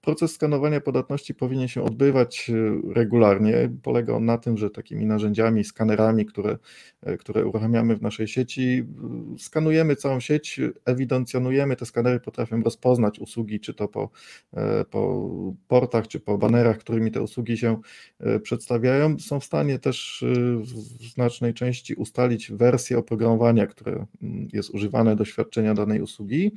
Proces 0.00 0.32
skanowania 0.32 0.80
podatności 0.80 1.34
powinien 1.34 1.68
się 1.68 1.82
odbywać 1.82 2.50
regularnie. 2.94 3.70
Polega 3.82 4.12
on 4.12 4.24
na 4.24 4.38
tym, 4.38 4.56
że 4.56 4.70
takimi 4.70 5.06
narzędziami, 5.06 5.64
skanerami, 5.64 6.26
które, 6.26 6.50
e, 6.50 6.58
które 7.18 7.46
uruchamiamy 7.46 7.96
w 7.96 8.02
naszej 8.02 8.28
sieci, 8.28 8.84
skanujemy 9.38 9.96
całą 9.96 10.20
sieć, 10.20 10.60
ewidencjonujemy, 10.84 11.76
te 11.76 11.86
skanery 11.86 12.20
potrafią 12.20 12.62
rozpoznać 12.62 13.18
usługi, 13.18 13.60
czy 13.60 13.74
to 13.74 13.88
po, 13.88 14.10
e, 14.52 14.84
po 14.84 15.30
portach, 15.68 16.08
czy 16.08 16.20
po 16.20 16.38
banerach, 16.38 16.78
którymi 16.78 17.10
te 17.10 17.22
usługi 17.22 17.58
się 17.58 17.80
e, 18.20 18.40
przedstawiają. 18.40 19.18
Są 19.18 19.40
w 19.40 19.44
stanie 19.44 19.78
też 19.78 20.24
w 20.60 21.06
znacznej 21.12 21.54
części 21.54 21.94
ustalić 21.94 22.52
wersję 22.52 22.98
oprogramowania, 22.98 23.66
które 23.66 24.06
mm, 24.22 24.48
jest 24.52 24.70
używane 24.70 25.16
do 25.16 25.24
świadczenia 25.24 25.74
danej 25.74 26.00
usługi. 26.00 26.52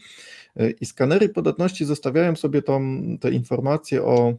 I 0.82 0.86
skanery 0.86 1.30
podatności 1.30 1.86
zostawiają 1.86 2.36
sobie 2.36 2.62
tą, 2.62 3.02
te 3.22 3.32
informacje 3.32 4.04
o 4.04 4.38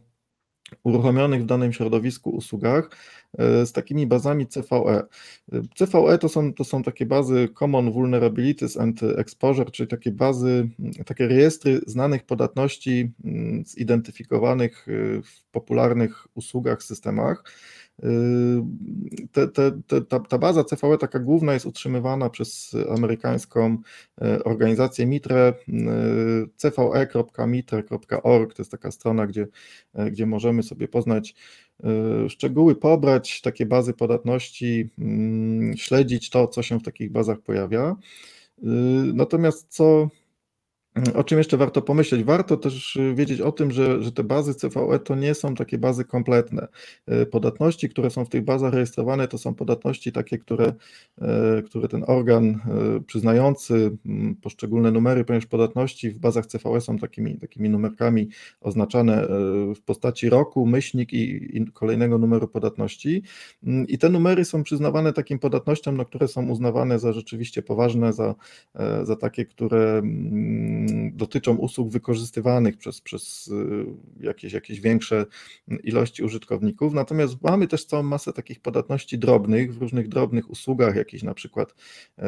uruchomionych 0.83 1.41
w 1.41 1.45
danym 1.45 1.73
środowisku 1.73 2.29
usługach 2.29 2.89
e, 3.37 3.65
z 3.65 3.71
takimi 3.71 4.07
bazami 4.07 4.47
CVE. 4.47 5.03
CVE 5.75 6.17
to 6.17 6.29
są, 6.29 6.53
to 6.53 6.63
są 6.63 6.83
takie 6.83 7.05
bazy 7.05 7.49
Common 7.59 7.91
Vulnerabilities 7.91 8.77
and 8.77 9.03
Exposure, 9.03 9.71
czyli 9.71 9.89
takie 9.89 10.11
bazy, 10.11 10.69
takie 11.05 11.27
rejestry 11.27 11.81
znanych 11.87 12.25
podatności 12.25 13.11
mm, 13.23 13.63
zidentyfikowanych 13.65 14.87
e, 14.87 15.21
w 15.21 15.43
popularnych 15.51 16.27
usługach, 16.35 16.83
systemach. 16.83 17.43
Te, 19.31 19.47
te, 19.47 19.71
te, 19.87 20.01
ta, 20.01 20.19
ta 20.19 20.37
baza 20.37 20.63
CVE, 20.63 20.97
taka 20.97 21.19
główna, 21.19 21.53
jest 21.53 21.65
utrzymywana 21.65 22.29
przez 22.29 22.75
amerykańską 22.95 23.77
e, 24.21 24.43
organizację 24.43 25.05
Mitre, 25.05 25.53
cve.mitre.org, 26.55 28.53
to 28.53 28.61
jest 28.61 28.71
taka 28.71 28.91
strona, 28.91 29.27
gdzie, 29.27 29.47
e, 29.93 30.11
gdzie 30.11 30.25
możemy 30.25 30.63
sobie 30.63 30.87
poznać 30.87 31.35
e, 31.83 32.29
szczegóły, 32.29 32.75
pobrać 32.75 33.41
takie 33.41 33.65
bazy 33.65 33.93
podatności, 33.93 34.89
mm, 34.99 35.77
śledzić 35.77 36.29
to, 36.29 36.47
co 36.47 36.63
się 36.63 36.79
w 36.79 36.83
takich 36.83 37.11
bazach 37.11 37.41
pojawia. 37.41 37.95
Natomiast 39.13 39.67
co 39.69 40.09
o 41.15 41.23
czym 41.23 41.37
jeszcze 41.37 41.57
warto 41.57 41.81
pomyśleć? 41.81 42.23
Warto 42.23 42.57
też 42.57 42.95
y, 42.95 43.15
wiedzieć 43.15 43.41
o 43.41 43.51
tym, 43.51 43.71
że, 43.71 44.03
że 44.03 44.11
te 44.11 44.23
bazy 44.23 44.55
CVE 44.55 44.99
to 44.99 45.15
nie 45.15 45.33
są 45.33 45.55
takie 45.55 45.77
bazy 45.77 46.05
kompletne. 46.05 46.67
Y, 47.11 47.25
podatności, 47.25 47.89
które 47.89 48.09
są 48.09 48.25
w 48.25 48.29
tych 48.29 48.43
bazach 48.43 48.73
rejestrowane, 48.73 49.27
to 49.27 49.37
są 49.37 49.53
podatności 49.55 50.11
takie, 50.11 50.37
które, 50.37 50.73
y, 51.57 51.63
które 51.63 51.87
ten 51.87 52.03
organ 52.07 52.59
przyznający 53.07 53.97
mm, 54.05 54.35
poszczególne 54.35 54.91
numery, 54.91 55.25
ponieważ 55.25 55.45
podatności 55.45 56.09
w 56.09 56.19
bazach 56.19 56.45
CVE 56.45 56.81
są 56.81 56.97
takimi, 56.97 57.37
takimi 57.37 57.69
numerkami 57.69 58.29
oznaczane 58.61 59.27
w 59.75 59.81
postaci 59.85 60.29
roku, 60.29 60.65
myślnik 60.65 61.13
i, 61.13 61.57
i 61.57 61.65
kolejnego 61.73 62.17
numeru 62.17 62.47
podatności. 62.47 63.23
Mm, 63.63 63.87
I 63.87 63.97
te 63.97 64.09
numery 64.09 64.45
są 64.45 64.63
przyznawane 64.63 65.13
takim 65.13 65.39
podatnościom, 65.39 65.97
no, 65.97 66.05
które 66.05 66.27
są 66.27 66.49
uznawane 66.49 66.99
za 66.99 67.13
rzeczywiście 67.13 67.61
poważne, 67.61 68.13
za, 68.13 68.35
za 69.03 69.15
takie, 69.15 69.45
które 69.45 69.97
mm, 69.97 70.80
dotyczą 71.13 71.55
usług 71.55 71.89
wykorzystywanych 71.89 72.77
przez, 72.77 73.01
przez 73.01 73.47
y, 73.47 73.85
jakieś, 74.19 74.53
jakieś 74.53 74.81
większe 74.81 75.25
ilości 75.83 76.23
użytkowników. 76.23 76.93
Natomiast 76.93 77.41
mamy 77.41 77.67
też 77.67 77.85
całą 77.85 78.03
masę 78.03 78.33
takich 78.33 78.59
podatności 78.59 79.17
drobnych 79.19 79.75
w 79.75 79.81
różnych 79.81 80.07
drobnych 80.07 80.49
usługach, 80.49 80.95
jakichś 80.95 81.23
na 81.23 81.33
przykład 81.33 81.75
y, 82.19 82.23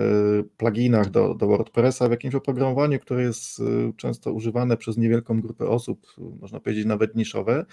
pluginach 0.58 1.10
do, 1.10 1.36
do 1.36 1.48
WordPressa, 1.48 2.08
w 2.08 2.12
jakimś 2.12 2.36
oprogramowaniu, 2.36 3.00
które 3.00 3.24
jest 3.24 3.60
y, 3.60 3.64
często 3.98 4.34
używane 4.34 4.78
przez 4.78 4.98
niewielką 4.98 5.42
grupę 5.42 5.68
osób, 5.68 6.08
można 6.40 6.60
powiedzieć 6.60 6.86
nawet 6.86 7.16
niszowe. 7.16 7.66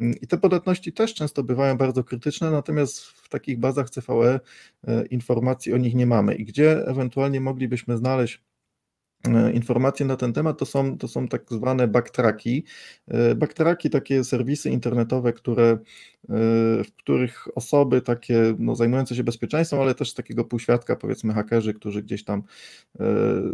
I 0.00 0.26
te 0.26 0.38
podatności 0.38 0.92
też 0.92 1.14
często 1.14 1.42
bywają 1.42 1.76
bardzo 1.76 2.04
krytyczne, 2.04 2.50
natomiast 2.50 3.00
w 3.00 3.28
takich 3.28 3.58
bazach 3.58 3.90
CVE 3.90 4.40
informacji 5.10 5.72
o 5.72 5.76
nich 5.76 5.94
nie 5.94 6.06
mamy. 6.06 6.34
I 6.34 6.44
gdzie 6.44 6.86
ewentualnie 6.86 7.40
moglibyśmy 7.40 7.96
znaleźć 7.96 8.47
informacje 9.54 10.06
na 10.06 10.16
ten 10.16 10.32
temat 10.32 10.58
to 10.58 10.66
są, 10.66 10.98
to 10.98 11.08
są 11.08 11.28
tak 11.28 11.42
zwane 11.50 11.88
backtracki. 11.88 12.64
E, 13.08 13.34
backtracki, 13.34 13.90
takie 13.90 14.24
serwisy 14.24 14.70
internetowe, 14.70 15.32
które, 15.32 15.64
e, 15.64 15.78
w 16.84 16.92
których 16.96 17.56
osoby 17.56 18.00
takie 18.00 18.54
no, 18.58 18.76
zajmujące 18.76 19.14
się 19.14 19.24
bezpieczeństwem, 19.24 19.80
ale 19.80 19.94
też 19.94 20.14
takiego 20.14 20.44
półświadka, 20.44 20.96
powiedzmy 20.96 21.34
hakerzy, 21.34 21.74
którzy 21.74 22.02
gdzieś 22.02 22.24
tam 22.24 22.42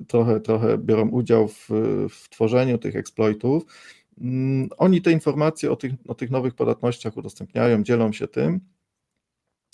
trochę, 0.09 0.40
trochę 0.40 0.79
biorą 0.79 1.09
udział 1.09 1.48
w, 1.48 1.68
w 2.11 2.29
tworzeniu 2.29 2.79
tych 2.79 2.96
exploitów, 2.96 3.64
mm, 4.20 4.68
oni 4.77 5.03
te 5.03 5.12
informacje 5.12 5.70
o 5.70 5.77
tych, 5.77 5.92
o 6.09 6.14
tych 6.14 6.31
nowych 6.31 6.55
podatnościach 6.55 7.16
udostępniają, 7.16 7.83
dzielą 7.83 8.12
się 8.12 8.29
tym. 8.29 8.61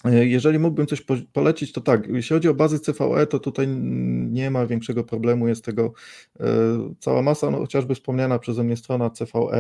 E, 0.05 0.27
jeżeli 0.27 0.59
mógłbym 0.59 0.87
coś 0.87 1.03
polecić, 1.33 1.73
to 1.73 1.81
tak, 1.81 2.09
jeśli 2.09 2.35
chodzi 2.35 2.49
o 2.49 2.55
bazy 2.55 2.81
CVE, 2.81 3.27
to 3.27 3.39
tutaj 3.39 3.69
nie 3.69 4.51
ma 4.51 4.67
większego 4.67 5.05
problemu, 5.05 5.49
jest 5.49 5.65
tego 5.65 5.93
e, 6.41 6.45
cała 7.01 7.23
masa, 7.23 7.51
no, 7.51 7.59
chociażby 7.59 7.95
wspomniana 7.95 8.39
przeze 8.39 8.65
mnie 8.65 8.77
strona 8.77 9.11
cve.mitre.org, 9.11 9.59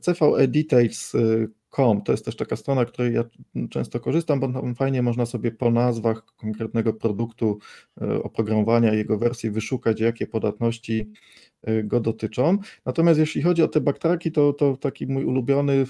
CVE 0.00 0.48
Details.com 0.48 2.02
to 2.02 2.12
jest 2.12 2.24
też 2.24 2.36
taka 2.36 2.56
strona, 2.56 2.84
której 2.84 3.14
ja 3.14 3.24
często 3.70 4.00
korzystam, 4.00 4.40
bo 4.40 4.52
tam 4.52 4.74
fajnie 4.74 5.02
można 5.02 5.26
sobie 5.26 5.52
po 5.52 5.70
nazwach 5.70 6.24
konkretnego 6.36 6.92
produktu, 6.92 7.58
e, 8.00 8.22
oprogramowania, 8.22 8.94
jego 8.94 9.18
wersji 9.18 9.50
wyszukać, 9.50 10.00
jakie 10.00 10.26
podatności 10.26 11.12
go 11.84 12.00
dotyczą. 12.00 12.58
Natomiast 12.86 13.20
jeśli 13.20 13.42
chodzi 13.42 13.62
o 13.62 13.68
te 13.68 13.80
backtracki, 13.80 14.32
to, 14.32 14.52
to 14.52 14.76
taki 14.76 15.06
mój 15.06 15.24
ulubiony 15.24 15.72
y, 15.72 15.86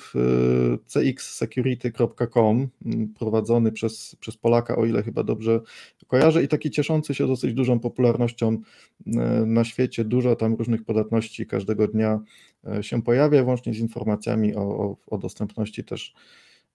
cxsecurity.com, 0.87 2.69
mm, 2.87 3.09
prowadzony 3.09 3.73
przez, 3.73 4.17
przez 4.21 4.37
Polaka, 4.37 4.77
o 4.77 4.85
ile 4.85 5.03
chyba 5.03 5.23
dobrze 5.23 5.61
kojarzę, 6.07 6.43
i 6.43 6.49
taki 6.49 6.71
cieszący 6.71 7.15
się 7.15 7.27
dosyć 7.27 7.55
dużą 7.55 7.81
popularnością 7.81 8.53
y, 8.53 9.13
na 9.47 9.65
świecie. 9.65 10.05
Dużo 10.05 10.37
tam 10.37 10.55
różnych 10.55 10.85
podatności 10.85 11.47
każdego 11.47 11.89
dnia 11.89 12.21
się 12.81 13.03
pojawia, 13.03 13.45
włącznie 13.45 13.75
z 13.75 13.79
informacjami 13.79 14.55
o, 14.55 14.61
o, 14.61 14.97
o 15.07 15.19
dostępności 15.19 15.85
też 15.85 16.15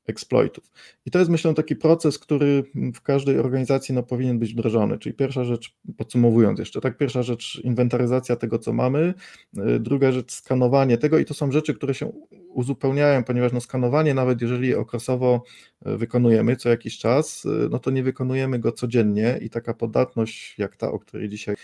exploitów. 0.10 0.72
I 1.06 1.12
to 1.12 1.20
jest 1.20 1.32
myślę 1.32 1.54
taki 1.54 1.76
proces, 1.76 2.20
który 2.20 2.64
w 2.96 3.02
każdej 3.02 3.40
organizacji 3.40 3.96
no, 3.96 4.04
powinien 4.04 4.40
być 4.40 4.54
wdrożony. 4.54 4.98
Czyli 4.98 5.16
pierwsza 5.16 5.44
rzecz, 5.44 5.76
podsumowując 5.98 6.60
jeszcze, 6.60 6.82
tak, 6.82 6.98
pierwsza 6.98 7.24
rzecz 7.24 7.62
inwentaryzacja 7.64 8.36
tego, 8.36 8.60
co 8.60 8.74
mamy, 8.74 9.14
y, 9.58 9.80
druga 9.80 10.12
rzecz 10.12 10.32
skanowanie 10.32 10.98
tego 10.98 11.20
i 11.20 11.26
to 11.26 11.34
są 11.34 11.52
rzeczy, 11.52 11.74
które 11.74 11.94
się 11.94 12.12
uzupełniają, 12.50 13.24
ponieważ 13.24 13.52
no, 13.52 13.62
skanowanie, 13.62 14.14
nawet 14.14 14.42
jeżeli 14.42 14.76
okresowo 14.76 15.44
y, 15.88 15.98
wykonujemy 15.98 16.56
co 16.56 16.70
jakiś 16.70 16.98
czas, 16.98 17.46
y, 17.46 17.50
no 17.72 17.80
to 17.80 17.92
nie 17.92 18.04
wykonujemy 18.04 18.60
go 18.60 18.72
codziennie 18.72 19.40
i 19.42 19.50
taka 19.50 19.74
podatność 19.74 20.60
jak 20.60 20.76
ta, 20.76 20.92
o 20.92 21.00
której 21.00 21.30
dzisiaj 21.30 21.56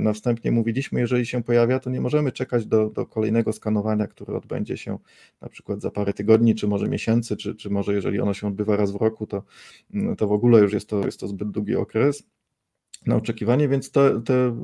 na 0.00 0.12
wstępie 0.12 0.50
mówiliśmy, 0.50 1.00
jeżeli 1.00 1.26
się 1.26 1.42
pojawia, 1.42 1.78
to 1.78 1.90
nie 1.90 2.00
możemy 2.00 2.32
czekać 2.32 2.66
do, 2.66 2.90
do 2.90 3.06
kolejnego 3.06 3.52
skanowania, 3.52 4.06
które 4.06 4.36
odbędzie 4.36 4.76
się 4.76 4.98
na 5.40 5.48
przykład 5.48 5.80
za 5.80 5.90
parę 5.90 6.12
tygodni, 6.12 6.54
czy 6.54 6.68
może 6.68 6.88
miesięcy, 6.88 7.36
czy, 7.36 7.54
czy 7.54 7.70
może 7.78 7.94
jeżeli 7.94 8.20
ono 8.20 8.34
się 8.34 8.46
odbywa 8.46 8.76
raz 8.76 8.92
w 8.92 8.96
roku, 8.96 9.26
to, 9.26 9.42
to 10.18 10.26
w 10.26 10.32
ogóle 10.32 10.60
już 10.60 10.72
jest 10.72 10.88
to, 10.88 11.04
jest 11.04 11.20
to 11.20 11.28
zbyt 11.28 11.50
długi 11.50 11.76
okres 11.76 12.22
na 13.06 13.16
oczekiwanie, 13.16 13.68
więc 13.68 13.90
to, 13.90 14.20
to, 14.20 14.34
e, 14.34 14.54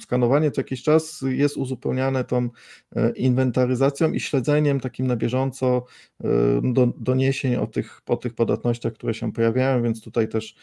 skanowanie 0.00 0.50
co 0.50 0.60
jakiś 0.60 0.82
czas 0.82 1.24
jest 1.28 1.56
uzupełniane 1.56 2.24
tą 2.24 2.48
e, 2.96 3.12
inwentaryzacją 3.12 4.12
i 4.12 4.20
śledzeniem 4.20 4.80
takim 4.80 5.06
na 5.06 5.16
bieżąco 5.16 5.84
e, 6.24 6.28
do, 6.62 6.86
doniesień 6.86 7.56
o 7.56 7.66
tych, 7.66 8.00
o 8.06 8.16
tych 8.16 8.34
podatnościach, 8.34 8.92
które 8.92 9.14
się 9.14 9.32
pojawiają, 9.32 9.82
więc 9.82 10.02
tutaj 10.02 10.28
też 10.28 10.54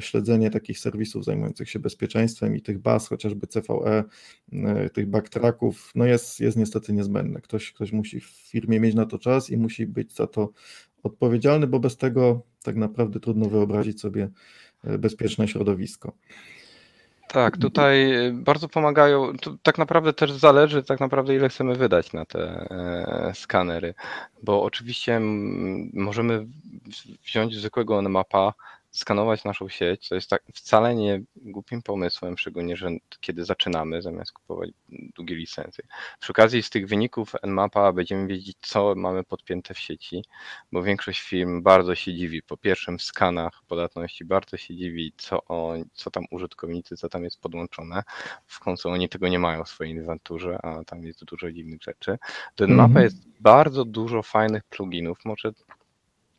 śledzenie 0.00 0.50
takich 0.50 0.78
serwisów 0.78 1.24
zajmujących 1.24 1.70
się 1.70 1.78
bezpieczeństwem 1.78 2.56
i 2.56 2.62
tych 2.62 2.78
baz, 2.78 3.08
chociażby 3.08 3.46
CVE, 3.46 4.04
tych 4.92 5.06
backtracków, 5.06 5.92
no 5.94 6.04
jest, 6.04 6.40
jest 6.40 6.56
niestety 6.56 6.92
niezbędne. 6.92 7.40
Ktoś, 7.40 7.72
ktoś 7.72 7.92
musi 7.92 8.20
w 8.20 8.26
firmie 8.26 8.80
mieć 8.80 8.94
na 8.94 9.06
to 9.06 9.18
czas 9.18 9.50
i 9.50 9.56
musi 9.56 9.86
być 9.86 10.14
za 10.14 10.26
to 10.26 10.52
odpowiedzialny, 11.02 11.66
bo 11.66 11.80
bez 11.80 11.96
tego 11.96 12.40
tak 12.62 12.76
naprawdę 12.76 13.20
trudno 13.20 13.48
wyobrazić 13.48 14.00
sobie 14.00 14.28
e, 14.84 14.98
bezpieczne 14.98 15.48
środowisko. 15.48 16.12
Tak, 17.28 17.56
tutaj 17.56 18.08
bardzo 18.32 18.68
pomagają. 18.68 19.36
To 19.36 19.56
tak 19.62 19.78
naprawdę 19.78 20.12
też 20.12 20.32
zależy, 20.32 20.82
tak 20.82 21.00
naprawdę, 21.00 21.34
ile 21.34 21.48
chcemy 21.48 21.74
wydać 21.74 22.12
na 22.12 22.24
te 22.24 22.40
e, 22.40 23.32
skanery, 23.34 23.94
bo 24.42 24.62
oczywiście 24.62 25.20
możemy 25.92 26.46
wziąć 27.24 27.56
zwykłego 27.56 28.02
Nmapa, 28.02 28.54
skanować 28.90 29.44
naszą 29.44 29.68
sieć, 29.68 30.08
to 30.08 30.14
jest 30.14 30.30
tak 30.30 30.42
wcale 30.54 30.94
nie 30.94 31.20
głupim 31.36 31.82
pomysłem, 31.82 32.38
szczególnie, 32.38 32.76
że 32.76 32.90
kiedy 33.20 33.44
zaczynamy, 33.44 34.02
zamiast 34.02 34.32
kupować 34.32 34.70
długie 34.88 35.36
licencje. 35.36 35.84
Przy 36.20 36.32
okazji 36.32 36.62
z 36.62 36.70
tych 36.70 36.88
wyników 36.88 37.32
Nmapa 37.46 37.92
będziemy 37.92 38.26
wiedzieć, 38.26 38.56
co 38.60 38.94
mamy 38.96 39.24
podpięte 39.24 39.74
w 39.74 39.78
sieci, 39.78 40.24
bo 40.72 40.82
większość 40.82 41.20
firm 41.20 41.62
bardzo 41.62 41.94
się 41.94 42.14
dziwi, 42.14 42.42
po 42.42 42.56
pierwszym 42.56 42.98
w 42.98 43.02
skanach 43.02 43.62
podatności, 43.68 44.24
bardzo 44.24 44.56
się 44.56 44.76
dziwi, 44.76 45.12
co, 45.16 45.44
on, 45.44 45.84
co 45.92 46.10
tam 46.10 46.24
użytkownicy, 46.30 46.96
co 46.96 47.08
tam 47.08 47.24
jest 47.24 47.40
podłączone. 47.40 48.02
W 48.46 48.60
końcu 48.60 48.88
oni 48.88 49.08
tego 49.08 49.28
nie 49.28 49.38
mają 49.38 49.64
w 49.64 49.68
swojej 49.68 49.92
inwenturze, 49.92 50.58
a 50.62 50.84
tam 50.84 51.04
jest 51.04 51.24
dużo 51.24 51.52
dziwnych 51.52 51.82
rzeczy. 51.82 52.18
Do 52.56 52.66
Nmapa 52.66 52.90
mm 52.90 52.96
-hmm. 52.96 53.02
jest 53.02 53.28
bardzo 53.40 53.84
dużo 53.84 54.22
fajnych 54.22 54.64
pluginów, 54.64 55.18
może 55.24 55.52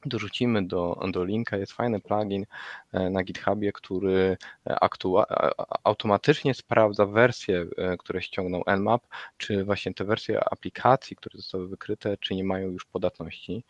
dorzucimy 0.06 0.68
do, 0.68 1.00
do 1.12 1.24
linka, 1.24 1.58
jest 1.58 1.72
fajny 1.72 2.00
plugin 2.00 2.46
e, 2.92 3.10
na 3.10 3.24
GitHubie, 3.24 3.72
który 3.72 4.38
e, 4.68 4.78
automatycznie 5.84 6.54
sprawdza 6.54 7.06
wersje, 7.06 7.66
e, 7.78 7.98
które 7.98 8.22
ściągnął 8.22 8.64
Nmap, 8.78 9.02
czy 9.38 9.64
właśnie 9.66 9.94
te 9.94 10.04
wersje 10.04 10.44
aplikacji, 10.52 11.16
które 11.16 11.38
zostały 11.38 11.68
wykryte, 11.68 12.18
czy 12.18 12.36
nie 12.36 12.44
mają 12.44 12.68
już 12.68 12.86
podatności. 12.86 13.64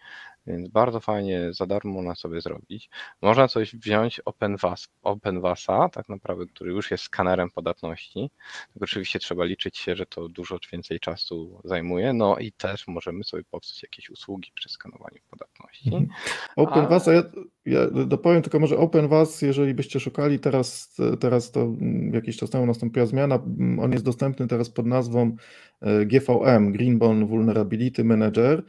Więc 0.48 0.70
bardzo 0.70 1.00
fajnie 1.00 1.54
za 1.54 1.66
darmo 1.66 1.94
można 1.94 2.16
sobie 2.16 2.42
zrobić. 2.42 2.90
Można 3.22 3.48
coś 3.48 3.76
wziąć 3.76 4.20
OpenVAS, 4.20 4.88
OpenVASa, 5.04 5.90
tak 5.90 6.10
naprawdę, 6.10 6.46
który 6.46 6.72
już 6.72 6.92
jest 6.92 7.04
skanerem 7.04 7.50
podatności. 7.50 8.30
Tylko 8.74 8.84
oczywiście 8.84 9.20
trzeba 9.20 9.44
liczyć 9.44 9.78
się, 9.78 9.96
że 9.96 10.06
to 10.06 10.30
dużo 10.30 10.58
więcej 10.72 11.00
czasu 11.00 11.62
zajmuje. 11.64 12.14
No 12.14 12.38
i 12.38 12.52
też 12.52 12.88
możemy 12.88 13.24
sobie 13.24 13.44
popsuć 13.52 13.84
jakieś 13.84 14.10
usługi 14.10 14.52
przy 14.56 14.70
skanowaniu 14.70 15.20
podatności. 15.30 15.88
Mhm. 15.88 16.08
OpenVAS, 16.56 17.08
A... 17.08 17.14
ja, 17.14 17.24
ja 17.70 18.06
dopowiem 18.06 18.42
tylko 18.42 18.60
może 18.60 18.78
OpenVAS, 18.78 19.42
jeżeli 19.42 19.74
byście 19.74 20.00
szukali, 20.00 20.40
teraz, 20.40 20.96
teraz 21.20 21.52
to 21.52 21.74
jakiś 22.14 22.38
czas 22.38 22.50
temu 22.50 22.66
nastąpiła 22.66 23.06
zmiana. 23.06 23.40
On 23.82 23.92
jest 23.92 24.06
dostępny 24.06 24.48
teraz 24.48 24.70
pod 24.70 24.86
nazwą 24.86 25.36
e, 25.82 26.06
GVM, 26.06 26.72
Greenbone 26.72 27.26
Vulnerability 27.26 28.04
Manager. 28.04 28.64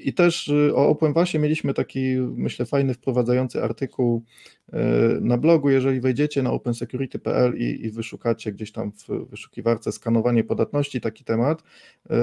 I 0.00 0.14
też 0.14 0.48
y, 0.48 0.74
o 0.74 0.88
OpenVASie 0.88 1.38
mieliśmy 1.38 1.74
taki, 1.74 2.16
myślę, 2.36 2.66
fajny 2.66 2.94
wprowadzający 2.94 3.62
artykuł 3.62 4.24
y, 4.68 4.74
na 5.20 5.38
blogu. 5.38 5.70
Jeżeli 5.70 6.00
wejdziecie 6.00 6.42
na 6.42 6.52
opensecurity.pl 6.52 7.56
i, 7.56 7.86
i 7.86 7.90
wyszukacie 7.90 8.52
gdzieś 8.52 8.72
tam 8.72 8.92
w 8.92 9.30
wyszukiwarce 9.30 9.92
skanowanie 9.92 10.44
podatności 10.44 11.00
taki 11.00 11.24
temat, 11.24 11.62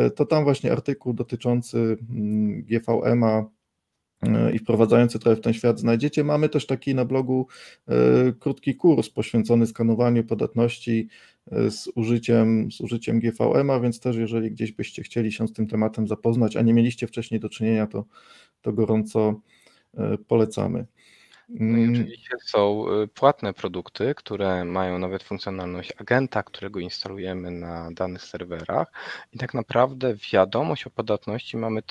y, 0.07 0.11
to 0.11 0.25
tam 0.25 0.43
właśnie 0.43 0.71
artykuł 0.71 1.13
dotyczący 1.13 1.97
mm, 2.09 2.63
GVM-a 2.63 3.45
i 4.53 4.59
wprowadzający 4.59 5.19
trochę 5.19 5.35
w 5.35 5.41
ten 5.41 5.53
świat 5.53 5.79
znajdziecie. 5.79 6.23
Mamy 6.23 6.49
też 6.49 6.65
taki 6.65 6.95
na 6.95 7.05
blogu 7.05 7.47
krótki 8.39 8.75
kurs 8.75 9.09
poświęcony 9.09 9.67
skanowaniu 9.67 10.23
podatności 10.23 11.09
z 11.51 11.87
użyciem, 11.95 12.71
z 12.71 12.81
użyciem 12.81 13.19
GVM-a, 13.19 13.79
więc 13.79 13.99
też 13.99 14.15
jeżeli 14.15 14.51
gdzieś 14.51 14.71
byście 14.71 15.03
chcieli 15.03 15.31
się 15.31 15.47
z 15.47 15.53
tym 15.53 15.67
tematem 15.67 16.07
zapoznać, 16.07 16.55
a 16.55 16.61
nie 16.61 16.73
mieliście 16.73 17.07
wcześniej 17.07 17.39
do 17.39 17.49
czynienia, 17.49 17.87
to, 17.87 18.05
to 18.61 18.73
gorąco 18.73 19.41
e, 19.97 20.17
polecamy. 20.17 20.85
No 21.49 21.77
i 21.77 21.83
mm. 21.83 21.93
oczywiście 21.93 22.35
są 22.45 22.85
e, 22.89 23.07
płatne 23.07 23.53
produkty, 23.53 24.15
które 24.15 24.65
mają 24.65 24.99
nawet 24.99 25.23
funkcjonalność 25.23 25.93
agenta, 25.97 26.43
którego 26.43 26.79
instalujemy 26.79 27.51
na 27.51 27.91
danych 27.91 28.23
serwerach 28.23 28.91
i 29.33 29.37
tak 29.37 29.53
naprawdę 29.53 30.15
wiadomość 30.33 30.87
o 30.87 30.89
podatności 30.89 31.57
mamy 31.57 31.81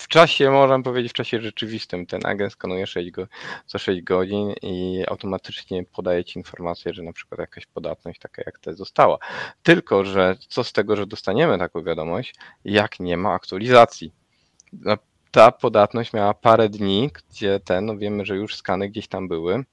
w 0.00 0.08
czasie, 0.08 0.50
można 0.50 0.82
powiedzieć, 0.82 1.12
w 1.12 1.14
czasie 1.14 1.40
rzeczywistym 1.40 2.06
ten 2.06 2.20
agent 2.26 2.52
skanuje 2.52 2.86
6 2.86 3.10
go, 3.10 3.26
co 3.66 3.78
6 3.78 4.02
godzin 4.02 4.54
i 4.62 5.04
automatycznie 5.08 5.84
podaje 5.84 6.24
Ci 6.24 6.38
informację, 6.38 6.94
że 6.94 7.02
na 7.02 7.12
przykład 7.12 7.40
jakaś 7.40 7.66
podatność 7.66 8.20
taka 8.20 8.42
jak 8.46 8.58
ta 8.58 8.72
została. 8.72 9.18
Tylko, 9.62 10.04
że 10.04 10.36
co 10.48 10.64
z 10.64 10.72
tego, 10.72 10.96
że 10.96 11.06
dostaniemy 11.06 11.58
taką 11.58 11.82
wiadomość, 11.82 12.34
jak 12.64 13.00
nie 13.00 13.16
ma 13.16 13.32
aktualizacji. 13.32 14.12
No, 14.72 14.96
ta 15.30 15.52
podatność 15.52 16.12
miała 16.12 16.34
parę 16.34 16.68
dni, 16.68 17.10
gdzie 17.14 17.60
ten, 17.60 17.86
no 17.86 17.96
wiemy, 17.96 18.24
że 18.24 18.36
już 18.36 18.56
skany 18.56 18.88
gdzieś 18.88 19.08
tam 19.08 19.28
były, 19.28 19.64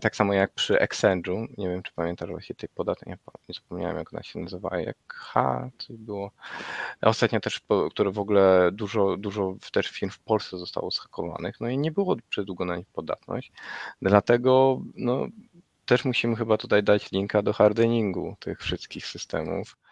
tak 0.00 0.16
samo 0.16 0.32
jak 0.32 0.52
przy 0.52 0.74
Exchange'u, 0.74 1.46
nie 1.58 1.68
wiem 1.68 1.82
czy 1.82 1.92
pamiętasz 1.92 2.30
właśnie 2.30 2.54
tej 2.54 2.68
podatki, 2.68 3.10
nie, 3.10 3.18
zapomniałem 3.48 3.96
jak 3.96 4.12
ona 4.12 4.22
się 4.22 4.38
nazywała, 4.38 4.78
jak 4.78 4.96
H, 5.08 5.70
coś 5.78 5.96
było. 5.96 6.30
Ostatnio 7.02 7.40
też, 7.40 7.60
które 7.90 8.10
w 8.10 8.18
ogóle 8.18 8.70
dużo, 8.72 9.16
dużo 9.16 9.54
też 9.72 9.88
firm 9.88 10.10
w 10.10 10.18
Polsce 10.18 10.58
zostało 10.58 10.90
zhakowanych, 10.90 11.60
no 11.60 11.68
i 11.68 11.78
nie 11.78 11.90
było 11.92 12.16
przez 12.28 12.44
długo 12.46 12.64
na 12.64 12.76
nich 12.76 12.86
podatność, 12.86 13.52
dlatego 14.02 14.80
no, 14.94 15.26
też 15.86 16.04
musimy 16.04 16.36
chyba 16.36 16.56
tutaj 16.56 16.82
dać 16.82 17.12
linka 17.12 17.42
do 17.42 17.52
hardeningu 17.52 18.36
tych 18.40 18.60
wszystkich 18.60 19.06
systemów, 19.06 19.76
e, 19.84 19.89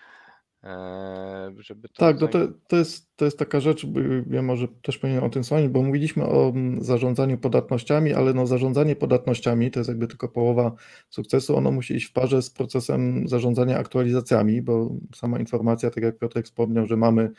żeby 1.58 1.88
to 1.88 1.94
tak, 1.96 2.20
no 2.20 2.28
to, 2.28 2.48
to, 2.68 2.76
jest, 2.76 3.16
to 3.16 3.24
jest 3.24 3.38
taka 3.38 3.60
rzecz, 3.60 3.86
ja 4.30 4.42
może 4.42 4.68
też 4.68 4.98
powinienem 4.98 5.24
o 5.24 5.30
tym 5.30 5.42
wspomnieć, 5.42 5.68
bo 5.68 5.82
mówiliśmy 5.82 6.26
o 6.26 6.48
mm, 6.48 6.84
zarządzaniu 6.84 7.38
podatnościami, 7.38 8.14
ale 8.14 8.34
no 8.34 8.46
zarządzanie 8.46 8.96
podatnościami 8.96 9.70
to 9.70 9.80
jest 9.80 9.88
jakby 9.88 10.06
tylko 10.06 10.28
połowa 10.28 10.72
sukcesu, 11.08 11.56
ono 11.56 11.70
musi 11.70 11.94
iść 11.94 12.06
w 12.06 12.12
parze 12.12 12.42
z 12.42 12.50
procesem 12.50 13.28
zarządzania 13.28 13.78
aktualizacjami, 13.78 14.62
bo 14.62 14.90
sama 15.14 15.38
informacja, 15.38 15.90
tak 15.90 16.04
jak 16.04 16.18
Piotrek 16.18 16.46
wspomniał, 16.46 16.86
że 16.86 16.96
mamy 16.96 17.30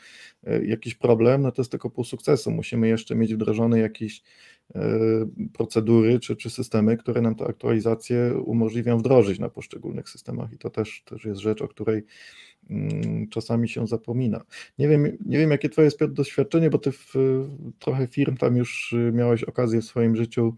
e, 0.44 0.64
jakiś 0.64 0.94
problem, 0.94 1.42
no 1.42 1.52
to 1.52 1.62
jest 1.62 1.70
tylko 1.70 1.90
pół 1.90 2.04
sukcesu, 2.04 2.50
musimy 2.50 2.88
jeszcze 2.88 3.14
mieć 3.14 3.34
wdrożone 3.34 3.78
jakieś 3.78 4.22
e, 4.74 4.80
procedury 5.52 6.20
czy, 6.20 6.36
czy 6.36 6.50
systemy, 6.50 6.96
które 6.96 7.20
nam 7.20 7.34
tę 7.34 7.44
aktualizację 7.44 8.34
umożliwią 8.44 8.98
wdrożyć 8.98 9.38
na 9.38 9.48
poszczególnych 9.48 10.08
systemach. 10.08 10.52
I 10.52 10.58
to 10.58 10.70
też, 10.70 11.02
też 11.04 11.24
jest 11.24 11.40
rzecz, 11.40 11.62
o 11.62 11.68
której 11.68 12.02
czasami 13.30 13.68
się 13.68 13.86
zapomina. 13.86 14.44
Nie 14.78 14.88
wiem, 14.88 15.18
nie 15.26 15.38
wiem 15.38 15.50
jakie 15.50 15.68
twoje 15.68 15.84
jest 15.84 16.04
doświadczenie, 16.04 16.70
bo 16.70 16.78
ty 16.78 16.92
w, 16.92 17.14
trochę 17.78 18.06
firm 18.06 18.36
tam 18.36 18.56
już 18.56 18.92
y, 18.92 19.12
miałeś 19.12 19.44
okazję 19.44 19.80
w 19.80 19.84
swoim 19.84 20.16
życiu 20.16 20.54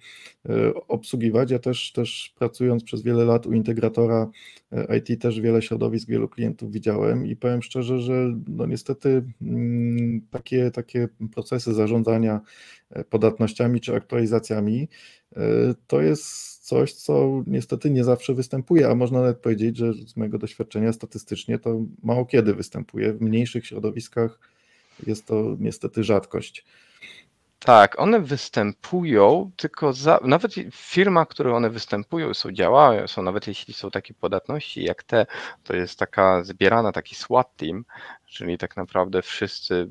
y, 0.46 0.50
obsługiwać. 0.88 1.50
Ja 1.50 1.58
też, 1.58 1.92
też 1.92 2.34
pracując 2.38 2.84
przez 2.84 3.02
wiele 3.02 3.24
lat 3.24 3.46
u 3.46 3.52
integratora 3.52 4.30
y, 4.72 4.96
IT 4.96 5.22
też 5.22 5.40
wiele 5.40 5.62
środowisk, 5.62 6.08
wielu 6.08 6.28
klientów 6.28 6.72
widziałem 6.72 7.26
i 7.26 7.36
powiem 7.36 7.62
szczerze, 7.62 8.00
że 8.00 8.34
no 8.48 8.66
niestety 8.66 9.22
mm, 9.42 10.20
takie, 10.30 10.70
takie 10.70 11.08
procesy 11.34 11.74
zarządzania 11.74 12.40
podatnościami 13.10 13.80
czy 13.80 13.94
aktualizacjami 13.94 14.88
to 15.86 16.00
jest 16.00 16.51
coś, 16.62 16.92
co 16.92 17.42
niestety 17.46 17.90
nie 17.90 18.04
zawsze 18.04 18.34
występuje, 18.34 18.88
a 18.88 18.94
można 18.94 19.20
nawet 19.20 19.38
powiedzieć, 19.38 19.76
że 19.76 19.92
z 19.94 20.16
mojego 20.16 20.38
doświadczenia 20.38 20.92
statystycznie 20.92 21.58
to 21.58 21.80
mało 22.02 22.26
kiedy 22.26 22.54
występuje. 22.54 23.12
W 23.12 23.20
mniejszych 23.20 23.66
środowiskach 23.66 24.38
jest 25.06 25.26
to 25.26 25.56
niestety 25.58 26.04
rzadkość. 26.04 26.64
Tak, 27.58 28.00
one 28.00 28.20
występują, 28.20 29.50
tylko 29.56 29.92
za, 29.92 30.20
nawet 30.24 30.54
w 30.54 30.74
firmach, 30.74 31.28
które 31.28 31.54
one 31.54 31.70
występują, 31.70 32.34
są 32.34 32.52
działają, 32.52 33.08
są 33.08 33.22
nawet 33.22 33.46
jeśli 33.46 33.74
są 33.74 33.90
takie 33.90 34.14
podatności 34.14 34.84
jak 34.84 35.02
te, 35.02 35.26
to 35.64 35.76
jest 35.76 35.98
taka 35.98 36.44
zbierana, 36.44 36.92
taki 36.92 37.14
SWAT 37.14 37.56
team, 37.56 37.84
czyli 38.26 38.58
tak 38.58 38.76
naprawdę 38.76 39.22
wszyscy 39.22 39.88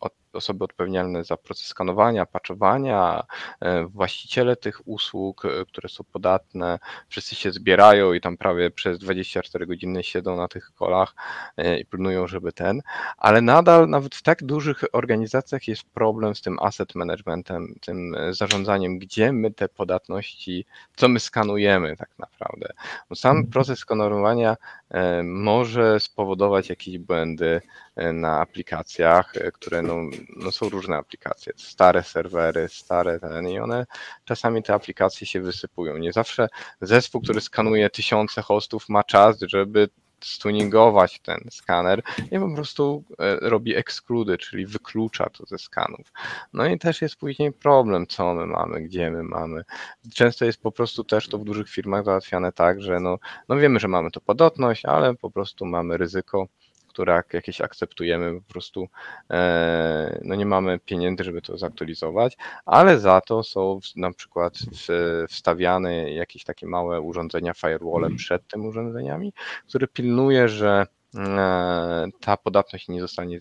od 0.00 0.12
osoby 0.36 0.64
odpowiedzialne 0.64 1.24
za 1.24 1.36
proces 1.36 1.66
skanowania, 1.66 2.26
patchowania, 2.26 3.22
e, 3.60 3.84
właściciele 3.84 4.56
tych 4.56 4.88
usług, 4.88 5.44
e, 5.44 5.48
które 5.68 5.88
są 5.88 6.04
podatne, 6.12 6.78
wszyscy 7.08 7.34
się 7.34 7.52
zbierają 7.52 8.12
i 8.12 8.20
tam 8.20 8.36
prawie 8.36 8.70
przez 8.70 8.98
24 8.98 9.66
godziny 9.66 10.02
siedzą 10.02 10.36
na 10.36 10.48
tych 10.48 10.74
kolach 10.74 11.14
e, 11.56 11.78
i 11.78 11.84
pilnują, 11.84 12.26
żeby 12.26 12.52
ten, 12.52 12.82
ale 13.16 13.40
nadal 13.40 13.88
nawet 13.88 14.14
w 14.14 14.22
tak 14.22 14.44
dużych 14.44 14.84
organizacjach 14.92 15.68
jest 15.68 15.84
problem 15.84 16.34
z 16.34 16.42
tym 16.42 16.58
asset 16.60 16.94
managementem, 16.94 17.74
tym 17.80 18.16
zarządzaniem, 18.30 18.98
gdzie 18.98 19.32
my 19.32 19.50
te 19.50 19.68
podatności, 19.68 20.66
co 20.96 21.08
my 21.08 21.20
skanujemy 21.20 21.96
tak 21.96 22.10
naprawdę. 22.18 22.72
Bo 23.08 23.16
sam 23.16 23.36
mhm. 23.36 23.52
proces 23.52 23.78
skanowania 23.78 24.56
może 25.24 26.00
spowodować 26.00 26.68
jakieś 26.68 26.98
błędy 26.98 27.60
na 28.12 28.40
aplikacjach, 28.40 29.32
które 29.52 29.82
no, 29.82 29.96
no 30.36 30.52
są 30.52 30.68
różne 30.68 30.96
aplikacje, 30.96 31.52
stare 31.56 32.02
serwery, 32.02 32.68
stare 32.68 33.20
ten 33.20 33.48
i 33.48 33.58
one 33.58 33.86
czasami 34.24 34.62
te 34.62 34.74
aplikacje 34.74 35.26
się 35.26 35.40
wysypują. 35.40 35.98
Nie 35.98 36.12
zawsze 36.12 36.48
zespół, 36.80 37.20
który 37.20 37.40
skanuje 37.40 37.90
tysiące 37.90 38.42
hostów 38.42 38.88
ma 38.88 39.04
czas, 39.04 39.40
żeby 39.40 39.88
stuningować 40.24 41.20
ten 41.20 41.38
skaner 41.50 42.02
i 42.30 42.38
po 42.38 42.54
prostu 42.54 43.04
e, 43.18 43.36
robi 43.40 43.76
ekskludy, 43.76 44.38
czyli 44.38 44.66
wyklucza 44.66 45.30
to 45.30 45.46
ze 45.46 45.58
skanów. 45.58 46.12
No 46.52 46.66
i 46.66 46.78
też 46.78 47.02
jest 47.02 47.16
później 47.16 47.52
problem, 47.52 48.06
co 48.06 48.34
my 48.34 48.46
mamy, 48.46 48.80
gdzie 48.80 49.10
my 49.10 49.22
mamy. 49.22 49.62
Często 50.14 50.44
jest 50.44 50.62
po 50.62 50.72
prostu 50.72 51.04
też 51.04 51.28
to 51.28 51.38
w 51.38 51.44
dużych 51.44 51.68
firmach 51.68 52.04
załatwiane 52.04 52.52
tak, 52.52 52.82
że 52.82 53.00
no, 53.00 53.18
no 53.48 53.56
wiemy, 53.56 53.80
że 53.80 53.88
mamy 53.88 54.10
to 54.10 54.20
podatność, 54.20 54.84
ale 54.84 55.14
po 55.14 55.30
prostu 55.30 55.66
mamy 55.66 55.96
ryzyko 55.96 56.46
które 56.96 57.12
jak 57.12 57.34
jakieś 57.34 57.60
akceptujemy, 57.60 58.40
po 58.40 58.52
prostu 58.52 58.88
e, 59.30 60.20
no 60.24 60.34
nie 60.34 60.46
mamy 60.46 60.78
pieniędzy, 60.78 61.24
żeby 61.24 61.42
to 61.42 61.58
zaktualizować, 61.58 62.36
ale 62.66 63.00
za 63.00 63.20
to 63.20 63.42
są 63.42 63.80
na 63.96 64.12
przykład 64.12 64.54
wstawiane 65.28 66.12
jakieś 66.12 66.44
takie 66.44 66.66
małe 66.66 67.00
urządzenia, 67.00 67.54
firewall 67.54 68.16
przed 68.16 68.48
tymi 68.48 68.68
urządzeniami, 68.68 69.32
które 69.68 69.86
pilnuje, 69.86 70.48
że 70.48 70.86
e, 71.14 72.08
ta 72.20 72.36
podatność 72.36 72.88
nie 72.88 73.00
zostanie 73.00 73.38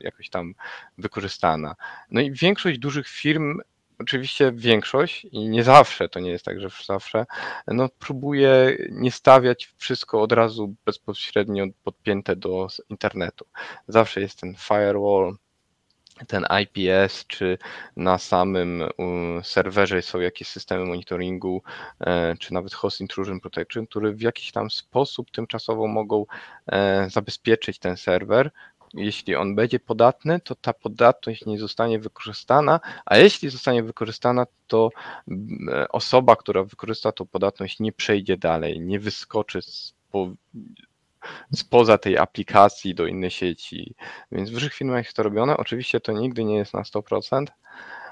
jakoś 0.00 0.30
tam 0.30 0.54
wykorzystana. 0.98 1.74
No 2.10 2.20
i 2.20 2.32
większość 2.32 2.78
dużych 2.78 3.08
firm 3.08 3.60
oczywiście 4.00 4.52
większość 4.54 5.24
i 5.24 5.48
nie 5.48 5.64
zawsze, 5.64 6.08
to 6.08 6.20
nie 6.20 6.30
jest 6.30 6.44
tak, 6.44 6.60
że 6.60 6.68
zawsze, 6.86 7.26
no 7.66 7.88
próbuje 7.88 8.76
nie 8.90 9.10
stawiać 9.10 9.74
wszystko 9.76 10.22
od 10.22 10.32
razu 10.32 10.74
bezpośrednio 10.84 11.64
podpięte 11.84 12.36
do 12.36 12.66
internetu. 12.88 13.46
Zawsze 13.88 14.20
jest 14.20 14.40
ten 14.40 14.54
firewall, 14.54 15.36
ten 16.26 16.46
IPS, 16.62 17.26
czy 17.26 17.58
na 17.96 18.18
samym 18.18 18.84
serwerze 19.42 20.02
są 20.02 20.20
jakieś 20.20 20.48
systemy 20.48 20.84
monitoringu, 20.84 21.62
e, 22.00 22.36
czy 22.36 22.54
nawet 22.54 22.74
host 22.74 23.00
intrusion 23.00 23.40
protection, 23.40 23.86
które 23.86 24.12
w 24.12 24.20
jakiś 24.20 24.52
tam 24.52 24.70
sposób 24.70 25.30
tymczasowo 25.30 25.86
mogą 25.86 26.26
e, 26.66 27.10
zabezpieczyć 27.10 27.78
ten 27.78 27.96
serwer, 27.96 28.50
jeśli 28.94 29.36
on 29.36 29.54
będzie 29.54 29.80
podatny, 29.80 30.40
to 30.40 30.54
ta 30.54 30.72
podatność 30.72 31.46
nie 31.46 31.58
zostanie 31.58 31.98
wykorzystana, 31.98 32.80
a 33.06 33.16
jeśli 33.16 33.50
zostanie 33.50 33.82
wykorzystana, 33.82 34.46
to 34.66 34.90
mm, 35.28 35.86
osoba, 35.90 36.36
która 36.36 36.64
wykorzysta 36.64 37.12
tą 37.12 37.26
podatność, 37.26 37.80
nie 37.80 37.92
przejdzie 37.92 38.36
dalej, 38.36 38.80
nie 38.80 39.00
wyskoczy 39.00 39.62
spo, 39.62 40.32
spoza 41.54 41.98
tej 41.98 42.18
aplikacji 42.18 42.94
do 42.94 43.06
innej 43.06 43.30
sieci. 43.30 43.94
Więc 44.32 44.50
w 44.50 44.52
dużych 44.52 44.74
firmach 44.74 45.04
jest 45.04 45.16
to 45.16 45.22
robione. 45.22 45.56
Oczywiście 45.56 46.00
to 46.00 46.12
nigdy 46.12 46.44
nie 46.44 46.56
jest 46.56 46.74
na 46.74 46.82
100%, 46.82 47.44
E, 47.44 48.09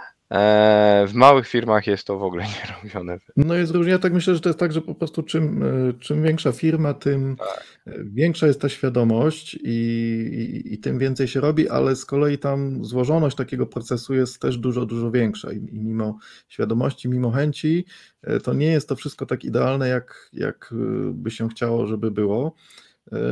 w 1.06 1.10
małych 1.14 1.48
firmach 1.48 1.86
jest 1.86 2.06
to 2.06 2.18
w 2.18 2.22
ogóle 2.22 2.44
nie 2.54 2.74
robione. 2.82 3.18
No 3.36 3.54
jest 3.54 3.72
różnie. 3.72 3.92
Ja 3.92 3.98
tak 3.98 4.12
myślę, 4.12 4.34
że 4.34 4.40
to 4.40 4.48
jest 4.48 4.58
tak, 4.58 4.72
że 4.72 4.80
po 4.80 4.94
prostu 4.94 5.22
czym, 5.22 5.62
e, 5.62 5.92
czym 5.92 6.22
większa 6.22 6.52
firma, 6.52 6.94
tym 6.94 7.36
tak. 7.36 7.64
większa 8.04 8.46
jest 8.46 8.60
ta 8.60 8.68
świadomość 8.68 9.54
i, 9.54 9.68
i, 9.68 10.74
i, 10.74 10.78
tym 10.78 10.98
więcej 10.98 11.28
się 11.28 11.40
robi, 11.40 11.68
ale 11.68 11.96
z 11.96 12.04
kolei 12.04 12.38
tam 12.38 12.84
złożoność 12.84 13.36
takiego 13.36 13.66
procesu 13.66 14.14
jest 14.14 14.42
też 14.42 14.58
dużo, 14.58 14.86
dużo 14.86 15.10
większa. 15.10 15.52
I, 15.52 15.56
i 15.56 15.80
mimo 15.80 16.18
świadomości, 16.48 17.08
mimo 17.08 17.30
chęci, 17.30 17.84
e, 18.22 18.40
to 18.40 18.54
nie 18.54 18.66
jest 18.66 18.88
to 18.88 18.96
wszystko 18.96 19.26
tak 19.26 19.44
idealne, 19.44 19.88
jak, 19.88 20.30
jak 20.32 20.74
by 21.12 21.30
się 21.30 21.48
chciało, 21.48 21.86
żeby 21.86 22.10
było. 22.10 22.54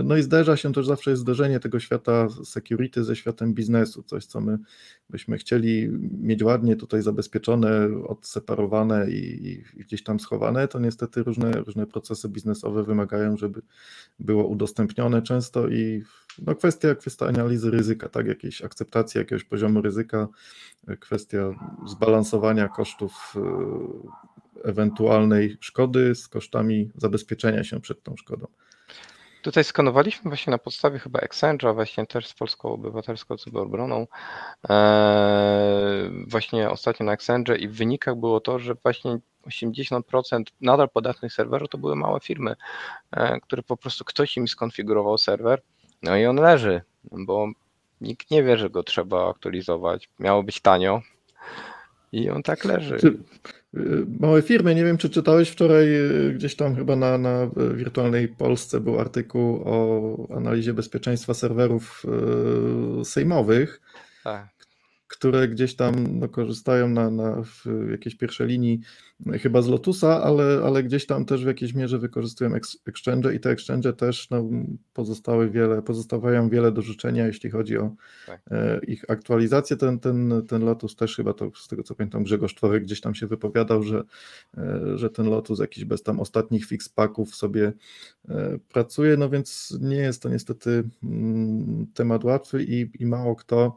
No 0.05 0.17
i 0.17 0.23
zderza 0.23 0.57
się 0.57 0.73
też 0.73 0.87
zawsze 0.87 1.11
jest 1.11 1.23
zderzenie 1.23 1.61
tego 1.61 1.81
świata 1.81 2.29
security 2.45 3.05
ze 3.05 3.17
światem 3.17 3.55
biznesu, 3.55 4.03
coś 4.03 4.27
co 4.27 4.41
my 4.41 4.59
byśmy 5.11 5.39
chcieli 5.39 5.89
mieć 6.21 6.43
ładnie 6.43 6.77
tutaj 6.77 7.03
zabezpieczone, 7.03 7.89
odseparowane 8.07 9.11
i, 9.11 9.47
i 9.75 9.81
gdzieś 9.81 10.03
tam 10.03 10.21
schowane, 10.21 10.69
to 10.69 10.79
niestety 10.79 11.23
różne, 11.23 11.53
różne 11.53 11.87
procesy 11.87 12.29
biznesowe 12.29 12.85
wymagają, 12.85 13.37
żeby 13.37 13.63
było 14.19 14.47
udostępnione 14.47 15.23
często 15.23 15.69
i 15.69 16.03
no 16.43 16.55
kwestia, 16.55 16.95
kwestia 16.95 17.27
analizy 17.27 17.71
ryzyka, 17.71 18.09
tak, 18.09 18.27
jakiejś 18.27 18.63
akceptacji 18.63 19.19
jakiegoś 19.19 19.45
poziomu 19.45 19.83
ryzyka, 19.83 20.29
kwestia 21.01 21.51
zbalansowania 21.87 22.69
kosztów 22.69 23.35
e, 23.37 23.41
ewentualnej 24.65 25.57
szkody 25.61 26.15
z 26.15 26.29
kosztami 26.29 26.91
zabezpieczenia 26.97 27.65
się 27.65 27.81
przed 27.81 28.03
tą 28.03 28.17
szkodą. 28.17 28.47
Tutaj 29.47 29.65
skanowaliśmy 29.65 30.31
właśnie 30.31 30.51
na 30.51 30.59
podstawie 30.59 30.99
chyba 30.99 31.19
Exchange'a, 31.19 31.75
właśnie 31.75 32.07
też 32.07 32.27
z 32.27 32.35
Polską 32.35 32.73
Obywatelską 32.73 33.37
Cyberobroną, 33.37 34.07
eee, 34.69 36.11
właśnie 36.29 36.71
ostatnio 36.71 37.07
na 37.07 37.13
Exchange 37.13 37.57
i 37.57 37.69
w 37.69 37.77
wynikach 37.77 38.17
było 38.17 38.41
to, 38.41 38.59
że 38.59 38.75
właśnie 38.75 39.19
80% 39.47 40.43
nadal 40.61 40.89
podatnych 40.89 41.33
serwerów 41.33 41.69
to 41.69 41.79
były 41.79 41.97
małe 41.97 42.21
firmy, 42.21 42.57
e, 43.11 43.41
które 43.41 43.63
po 43.63 43.77
prostu 43.77 44.05
ktoś 44.05 44.37
im 44.37 44.49
skonfigurował 44.49 45.19
serwer, 45.19 45.63
no 46.03 46.17
i 46.17 46.27
on 46.27 46.37
leży, 46.37 46.83
bo 47.05 47.49
nikt 48.01 48.31
nie 48.31 48.43
wie, 48.43 48.57
że 48.57 48.71
go 48.71 48.83
trzeba 48.83 49.31
aktualizować. 49.31 50.09
Miało 50.19 50.43
być 50.43 50.61
tanio 50.61 51.01
i 52.13 52.31
on 52.31 52.43
tak 52.43 52.65
leży. 52.65 52.97
Y, 52.97 54.07
małe 54.21 54.43
firmy. 54.43 54.75
Nie 54.75 54.85
wiem, 54.85 54.99
czy 54.99 55.11
czytałeś 55.11 55.49
wczoraj 55.49 55.87
y, 55.87 56.33
gdzieś 56.35 56.57
tam 56.57 56.77
chyba 56.77 56.97
na, 56.97 57.19
na 57.19 57.51
wirtualnej 57.75 58.29
Polsce 58.29 58.81
był 58.81 59.01
artykuł 59.01 59.63
o 59.65 60.37
analizie 60.37 60.75
bezpieczeństwa 60.75 61.35
serwerów 61.35 62.03
y, 63.01 63.05
sejmowych. 63.05 63.81
Tak 64.25 64.66
które 65.09 65.49
gdzieś 65.49 65.77
tam 65.77 66.19
no, 66.19 66.29
korzystają 66.29 66.89
na, 66.89 67.11
na 67.11 67.43
w 67.43 67.91
jakiejś 67.91 68.17
pierwszej 68.17 68.47
linii 68.49 68.81
chyba 69.43 69.63
z 69.63 69.69
Lotusa, 69.69 70.23
ale, 70.23 70.61
ale 70.65 70.83
gdzieś 70.83 71.07
tam 71.07 71.25
też 71.25 71.45
w 71.45 71.47
jakiejś 71.47 71.75
mierze 71.75 71.99
wykorzystują 71.99 72.51
exchange 72.87 73.35
i 73.35 73.41
te 73.41 73.51
exchange 73.51 73.93
też 73.93 74.31
no, 74.31 74.45
pozostały 74.93 75.51
wiele, 75.51 75.83
pozostawiają 75.83 76.49
wiele 76.49 76.73
do 76.73 76.83
życzenia, 76.83 77.27
jeśli 77.27 77.51
chodzi 77.51 77.79
o 77.79 77.95
tak. 78.27 78.41
e, 78.51 78.81
ich 78.87 79.11
aktualizację. 79.11 79.77
Ten, 79.77 79.99
ten, 79.99 80.43
ten 80.49 80.65
Lotus 80.65 80.97
też 80.97 81.17
chyba 81.17 81.33
to 81.33 81.51
z 81.55 81.69
tego 81.69 81.83
co 81.83 81.95
pamiętam 81.95 82.25
Grzegorz 82.25 82.55
Tworek 82.55 82.83
gdzieś 82.83 83.01
tam 83.01 83.15
się 83.15 83.27
wypowiadał, 83.27 83.83
że, 83.83 84.03
e, 84.59 84.81
że 84.95 85.11
ten 85.11 85.27
Lotus 85.27 85.59
jakiś 85.59 85.85
bez 85.85 86.03
tam 86.03 86.21
ostatnich 86.21 86.67
fix 86.67 86.89
packów 86.89 87.35
sobie 87.35 87.73
e, 88.29 88.59
pracuje, 88.69 89.17
no 89.17 89.29
więc 89.29 89.79
nie 89.81 89.97
jest 89.97 90.23
to 90.23 90.29
niestety 90.29 90.85
mm, 91.05 91.87
temat 91.95 92.25
łatwy 92.25 92.63
i, 92.63 92.91
i 92.99 93.07
mało 93.07 93.37
kto 93.37 93.77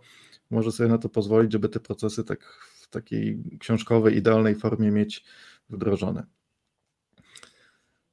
może 0.50 0.72
sobie 0.72 0.90
na 0.90 0.98
to 0.98 1.10
pozwolić, 1.10 1.52
żeby 1.52 1.70
te 1.70 1.80
procesy 1.80 2.24
tak 2.24 2.44
w 2.82 2.88
takiej 2.90 3.44
książkowej, 3.60 4.18
idealnej 4.18 4.56
formie 4.56 4.92
mieć 4.92 5.26
wdrożone. 5.70 6.24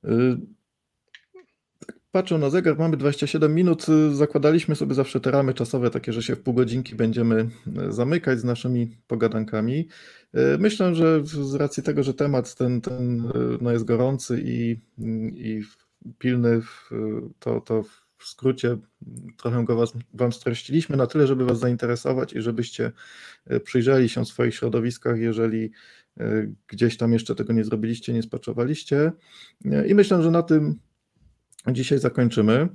Y, 0.04 0.36
tak 1.86 1.96
patrzę 2.12 2.38
na 2.38 2.50
zegar, 2.50 2.78
mamy 2.78 2.96
27 2.96 3.54
minut. 3.54 3.88
Y, 3.88 4.14
zakładaliśmy 4.14 4.76
sobie 4.76 4.94
zawsze 4.94 5.20
te 5.20 5.30
ramy 5.30 5.54
czasowe, 5.54 5.90
takie, 5.90 6.12
że 6.12 6.22
się 6.22 6.36
w 6.36 6.42
pół 6.42 6.54
godzinki 6.54 6.94
będziemy 6.94 7.48
y, 7.88 7.92
zamykać 7.92 8.40
z 8.40 8.44
naszymi 8.44 8.96
pogadankami. 9.06 9.88
Myślę, 10.58 10.94
że 10.94 11.20
z 11.24 11.54
racji 11.54 11.82
tego, 11.82 12.02
że 12.02 12.14
temat 12.14 12.54
ten, 12.54 12.80
ten 12.80 13.32
no 13.60 13.72
jest 13.72 13.84
gorący 13.84 14.42
i, 14.44 14.76
i 15.34 15.62
pilny, 16.18 16.62
to, 17.38 17.60
to 17.60 17.84
w 18.18 18.24
skrócie 18.24 18.76
trochę 19.36 19.64
go 19.64 19.76
was, 19.76 19.92
Wam 20.14 20.32
streściliśmy 20.32 20.96
na 20.96 21.06
tyle, 21.06 21.26
żeby 21.26 21.44
Was 21.44 21.58
zainteresować 21.58 22.32
i 22.32 22.42
żebyście 22.42 22.92
e, 23.46 23.60
przyjrzeli 23.60 24.08
się 24.08 24.24
w 24.24 24.28
swoich 24.28 24.54
środowiskach, 24.54 25.18
jeżeli 25.18 25.70
e, 26.20 26.46
gdzieś 26.68 26.96
tam 26.96 27.12
jeszcze 27.12 27.34
tego 27.34 27.52
nie 27.52 27.64
zrobiliście, 27.64 28.12
nie 28.12 28.22
spaczowaliście. 28.22 29.12
E, 29.64 29.86
I 29.86 29.94
myślę, 29.94 30.22
że 30.22 30.30
na 30.30 30.42
tym 30.42 30.78
dzisiaj 31.72 31.98
zakończymy. 31.98 32.68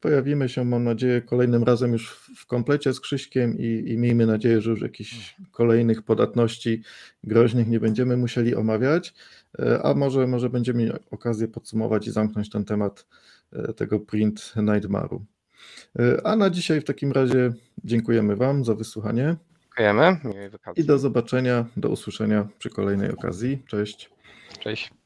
Pojawimy 0.00 0.48
się, 0.48 0.64
mam 0.64 0.84
nadzieję, 0.84 1.22
kolejnym 1.22 1.64
razem 1.64 1.92
już 1.92 2.30
w 2.36 2.46
komplecie 2.46 2.92
z 2.92 3.00
Krzyśkiem 3.00 3.58
i, 3.58 3.84
i 3.86 3.98
miejmy 3.98 4.26
nadzieję, 4.26 4.60
że 4.60 4.70
już 4.70 4.80
jakichś 4.80 5.36
kolejnych 5.52 6.02
podatności 6.02 6.82
groźnych 7.24 7.68
nie 7.68 7.80
będziemy 7.80 8.16
musieli 8.16 8.54
omawiać, 8.54 9.14
a 9.82 9.94
może, 9.94 10.26
może 10.26 10.50
będziemy 10.50 10.78
mieli 10.78 10.92
okazję 11.10 11.48
podsumować 11.48 12.06
i 12.06 12.10
zamknąć 12.10 12.50
ten 12.50 12.64
temat 12.64 13.06
tego 13.76 14.00
print 14.00 14.52
Nightmare'u. 14.56 15.20
E, 15.98 16.26
a 16.26 16.36
na 16.36 16.50
dzisiaj 16.50 16.80
w 16.80 16.84
takim 16.84 17.12
razie 17.12 17.52
dziękujemy 17.84 18.36
Wam 18.36 18.64
za 18.64 18.74
wysłuchanie. 18.74 19.36
Dziękujemy. 19.62 20.16
I 20.76 20.84
do 20.84 20.98
zobaczenia, 20.98 21.66
do 21.76 21.88
usłyszenia 21.88 22.48
przy 22.58 22.70
kolejnej 22.70 23.10
okazji. 23.10 23.62
Cześć. 23.66 24.10
Cześć. 24.60 25.03